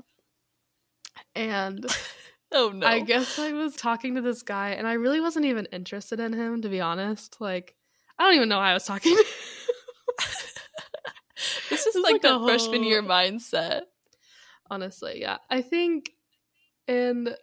[1.34, 1.84] And
[2.52, 2.86] Oh no.
[2.86, 6.32] I guess I was talking to this guy, and I really wasn't even interested in
[6.32, 7.40] him, to be honest.
[7.40, 7.74] Like,
[8.18, 9.24] I don't even know why I was talking to him.
[11.70, 13.82] this is It's like, like the a freshman year mindset.
[14.70, 16.10] honestly yeah i think
[16.88, 17.36] and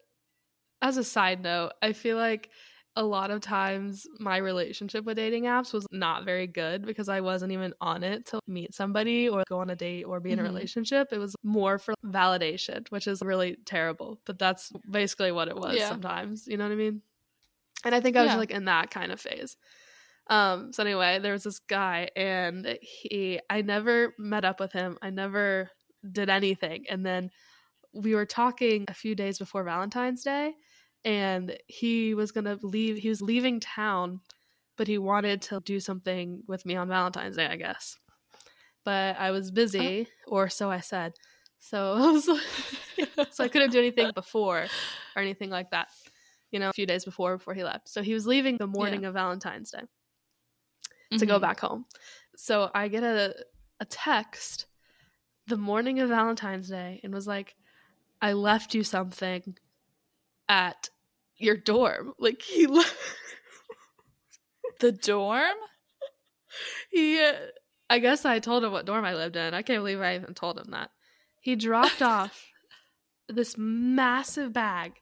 [0.82, 2.50] as a side note i feel like
[2.98, 7.22] a lot of times my relationship with dating apps was not very good because i
[7.22, 10.40] wasn't even on it to meet somebody or go on a date or be in
[10.40, 10.44] a Mhm.
[10.44, 15.56] relationship it was more for validation which is really terrible but that's basically what it
[15.58, 15.88] was Yeah.
[15.88, 17.02] sometimes you know what i mean
[17.86, 18.36] And I think I was Yeah.
[18.36, 19.58] like in that kind of phase.
[20.28, 24.98] Um, so anyway, there was this guy and he I never met up with him.
[25.02, 25.70] I never
[26.12, 26.86] did anything.
[26.90, 27.32] And then
[27.94, 30.56] we were talking a few days before Valentine's Day
[31.04, 34.20] and he was going to leave he was leaving town,
[34.78, 37.98] but he wanted to do something with me on Valentine's Day, I guess.
[38.84, 41.14] But I was busy, or so I said.
[41.60, 44.68] So I was like, so I couldn't do anything before
[45.16, 45.90] or anything like that.
[46.52, 47.88] You know, a few days before before he left.
[47.90, 49.84] So he was leaving the morning of Valentine's Day
[51.18, 51.42] to go Mhm.
[51.42, 51.86] back home.
[52.36, 53.36] So I get a
[53.80, 54.68] a text
[55.48, 57.56] the morning of Valentine's Day and was like,
[58.22, 59.58] I left you something
[60.52, 60.90] at
[61.38, 62.14] your dorm.
[62.20, 62.94] Like he left
[64.82, 65.56] The dorm?
[66.92, 67.34] he uh,
[67.90, 69.54] I guess I told him what dorm I lived in.
[69.54, 70.92] I can't believe I even told him that.
[71.40, 72.46] He dropped off
[73.30, 74.94] this massive bag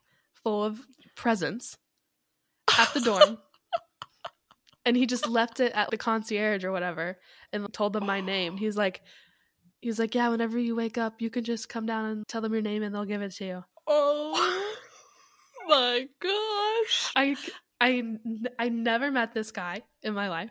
[0.43, 0.79] full of
[1.15, 1.77] presents
[2.79, 3.39] at the dorm.
[4.85, 7.17] and he just left it at the concierge or whatever
[7.51, 8.55] and told them my name.
[8.55, 9.01] He's like
[9.81, 12.53] he's like, "Yeah, whenever you wake up, you can just come down and tell them
[12.53, 14.31] your name and they'll give it to you." Oh
[15.69, 17.11] my gosh.
[17.15, 17.35] I
[17.79, 18.03] I
[18.57, 20.49] I never met this guy in my life.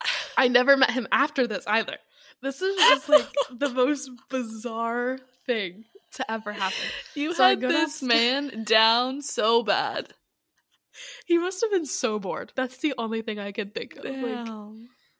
[0.36, 1.96] I never met him after this either.
[2.42, 5.84] This is just like the most bizarre thing
[6.14, 6.78] to ever happen.
[7.14, 10.12] You So had this downstairs- man down so bad.
[11.26, 12.52] He must have been so bored.
[12.54, 14.04] That's the only thing I can think of.
[14.04, 14.46] Like,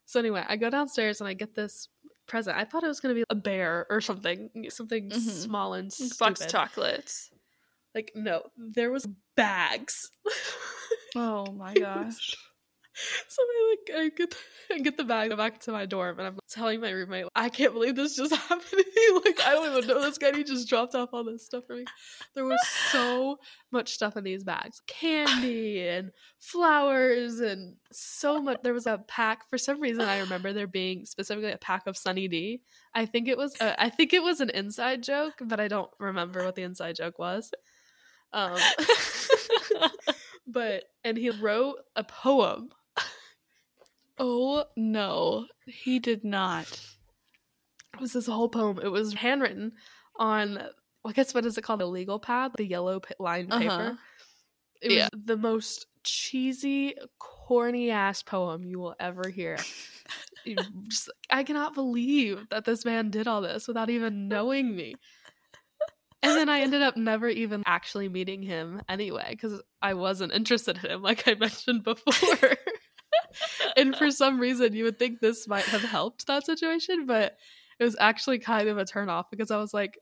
[0.05, 1.89] so anyway, I go downstairs and I get this
[2.29, 2.57] present.
[2.57, 5.19] I thought it was gonna be a bear or something, something Mhm.
[5.19, 6.19] small and stupid.
[6.19, 7.31] Box chocolates.
[7.95, 10.11] Like no, there was bags.
[11.17, 12.35] Oh my gosh.
[13.29, 14.37] So I like I get
[14.71, 17.73] I get the bag back to my dorm and I'm telling my roommate I can't
[17.73, 19.21] believe this just happened to me.
[19.25, 20.31] Like I don't even know this guy.
[20.31, 21.87] He just dropped off all this stuff for me.
[22.37, 23.39] There was so
[23.73, 28.59] much stuff in these bags, candy and flowers and so much.
[28.63, 30.03] There was a pack for some reason.
[30.03, 32.61] I remember there being specifically a pack of Sunny D.
[32.95, 35.91] I think it was uh, I think it was an inside joke, but I don't
[35.99, 37.51] remember what the inside joke was.
[38.35, 38.59] Um,
[40.47, 42.71] but and he wrote a poem
[44.19, 45.47] oh no.
[45.67, 46.67] He did not.
[47.95, 48.79] it was this whole poem.
[48.83, 49.73] It was handwritten
[50.17, 50.63] on,
[51.05, 51.81] I guess, what is it called?
[51.81, 53.71] The legal pad, the yellow lined paper.
[53.73, 53.95] Uh-huh.
[54.83, 55.09] It was Yeah.
[55.13, 59.59] the most cheesy, corny ass poem you will ever hear.
[60.89, 64.97] Just, I cannot believe that this man did all this without even knowing me.
[66.25, 70.83] And then I ended up never even actually meeting him anyway because I wasn't interested
[70.83, 72.57] in him, like I mentioned before.
[73.77, 77.37] and for some reason, you would think this might have helped that situation, but
[77.79, 79.99] it was actually kind of a turnoff because I was like,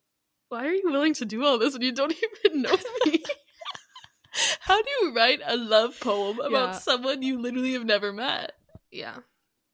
[0.49, 2.13] why are you willing to do all this when you don't
[2.47, 3.23] even know me?
[4.61, 6.79] How do you write a love poem about Yeah.
[6.79, 8.53] someone you literally have never met?
[8.91, 9.19] yeah.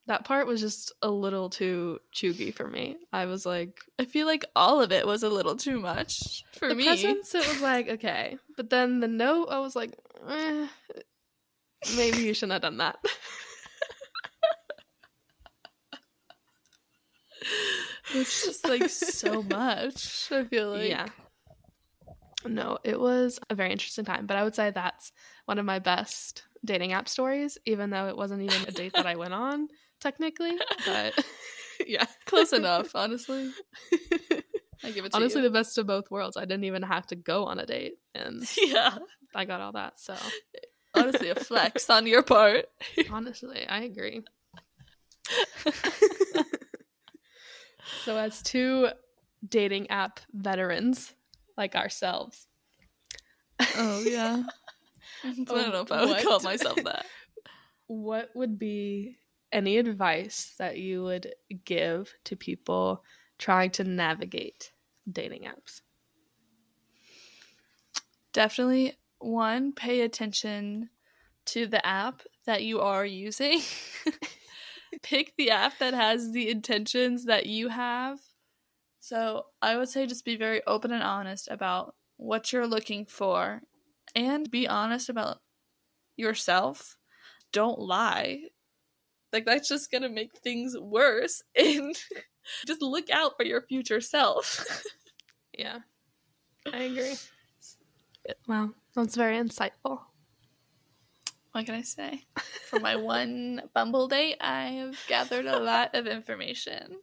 [0.09, 2.97] That part was just a little too chuggy for me.
[3.13, 6.67] I was like, I feel like all of it was a little too much for
[6.67, 6.85] the me.
[6.85, 8.39] presents, it was like, okay.
[8.57, 9.95] But then the note, I was like,
[10.27, 10.67] eh,
[11.95, 12.97] maybe you shouldn't have done that.
[18.15, 20.31] It's just like so much.
[20.31, 21.05] I feel like yeah.
[22.43, 25.11] No, it was a very interesting time, but I would say that's
[25.45, 29.05] one of my best dating app stories, even though it wasn't even a date that
[29.05, 29.67] I went on,
[29.99, 30.57] technically.
[30.85, 31.13] But
[31.87, 32.05] yeah.
[32.25, 32.95] close enough.
[32.95, 33.49] Honestly,
[34.83, 35.23] I give it to you.
[35.23, 35.47] Honestly, you.
[35.47, 36.37] the best of both worlds.
[36.37, 38.97] I didn't even have to go on a date, and yeah,
[39.35, 39.99] I got all that.
[39.99, 40.15] So,
[40.93, 42.65] honestly, a flex on your part.
[43.11, 44.23] honestly, I agree.
[48.05, 48.89] so, as two
[49.47, 51.13] dating app veterans
[51.57, 52.47] like ourselves,
[53.75, 54.43] Oh yeah.
[55.23, 56.23] I don't know if I would What?
[56.23, 57.05] call myself that.
[57.87, 59.17] what would be
[59.51, 61.33] any advice that you would
[61.65, 63.03] give to people
[63.37, 64.71] trying to navigate
[65.11, 65.81] dating apps?
[68.33, 70.89] Definitely one, pay attention
[71.45, 73.61] to the app that you are using.
[75.01, 78.19] Pick the app that has the intentions that you have.
[78.99, 83.61] So I would say just be very open and honest about what you're looking for
[84.15, 85.39] and be honest about
[86.17, 86.97] yourself.
[87.51, 88.41] Don't lie.
[89.31, 91.95] Like that's just gonna make things worse and
[92.65, 94.83] just look out for your future self.
[95.57, 95.79] Yeah,
[96.71, 97.15] I agree.
[98.47, 99.99] Wow, that's very insightful.
[101.51, 102.23] what can I say?
[102.69, 106.99] For my one Bumble date, I have gathered a lot of information.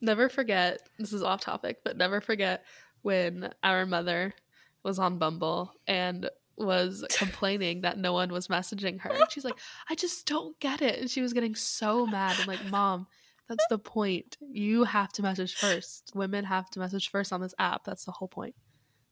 [0.00, 2.64] Never forget, this is off topic, but never forget
[3.02, 4.34] when our mother
[4.82, 9.10] was on Bumble and was complaining that no one was messaging her.
[9.10, 11.00] And she's like, I just don't get it.
[11.00, 12.36] And she was getting so mad.
[12.40, 13.06] I'm like, Mom,
[13.48, 14.36] that's the point.
[14.40, 16.12] You have to message first.
[16.14, 17.84] Women have to message first on this app.
[17.84, 18.54] That's the whole point.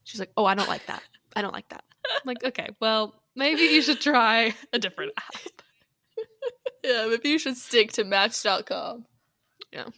[0.05, 1.03] She's like, Oh, I don't like that.
[1.35, 1.85] I don't like that.
[2.05, 5.41] I'm like, okay, well, maybe you should try a different app.
[6.85, 9.07] yeah, maybe you should stick to match.com.
[9.73, 9.89] Yeah.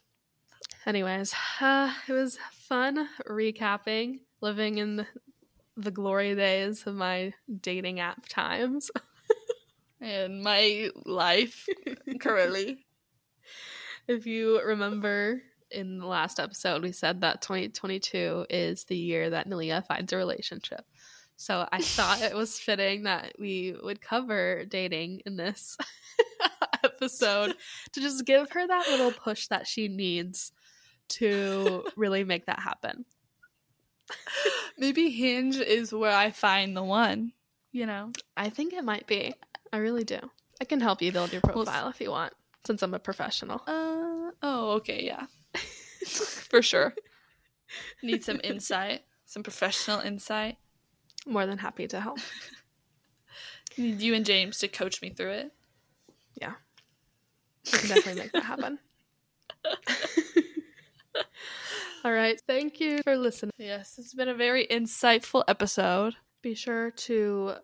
[0.86, 5.06] Anyways, uh, it was fun recapping living in the,
[5.76, 8.90] the glory days of my dating app times.
[10.00, 11.66] And my life
[12.20, 12.84] currently.
[14.06, 19.48] If you remember in the last episode, we said that 2022 is the year that
[19.48, 20.84] Neleh finds a relationship.
[21.36, 25.78] So I thought it was fitting that we would cover dating in this
[26.84, 27.54] episode
[27.92, 30.52] to just give her that little push that she needs
[31.08, 33.04] to really make that happen.
[34.78, 37.32] Maybe Hinge is where I find the one,
[37.72, 38.10] you know?
[38.36, 39.34] I think it might be.
[39.72, 40.18] I really do.
[40.60, 42.32] I can help you build your Well, profile if you want,
[42.66, 43.62] since I'm a professional.
[43.66, 45.26] Uh, oh, okay, yeah.
[46.06, 46.94] For sure.
[48.02, 50.56] Need some insight, some professional insight.
[51.26, 52.18] More than happy to help.
[53.78, 55.52] Need you and James to coach me through it.
[56.40, 56.54] Yeah.
[57.72, 58.78] We can definitely make that happen.
[62.04, 62.40] All right.
[62.46, 63.52] Thank you for listening.
[63.56, 66.14] Yes, it's been a very insightful episode.
[66.42, 67.54] Be sure to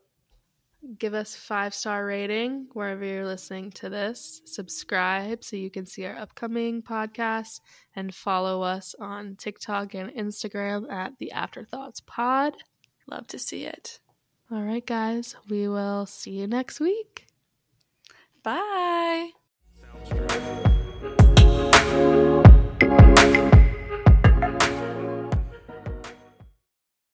[0.99, 4.41] give us five star rating wherever you're listening to this.
[4.47, 7.61] Subscribe so you can see our upcoming podcasts
[7.95, 12.55] and follow us on TikTok and Instagram at the Afterthoughts Pod.
[13.07, 14.01] Love to see it.
[14.51, 15.37] All right, guys.
[15.51, 17.27] We will see you next week.
[18.43, 19.31] Bye.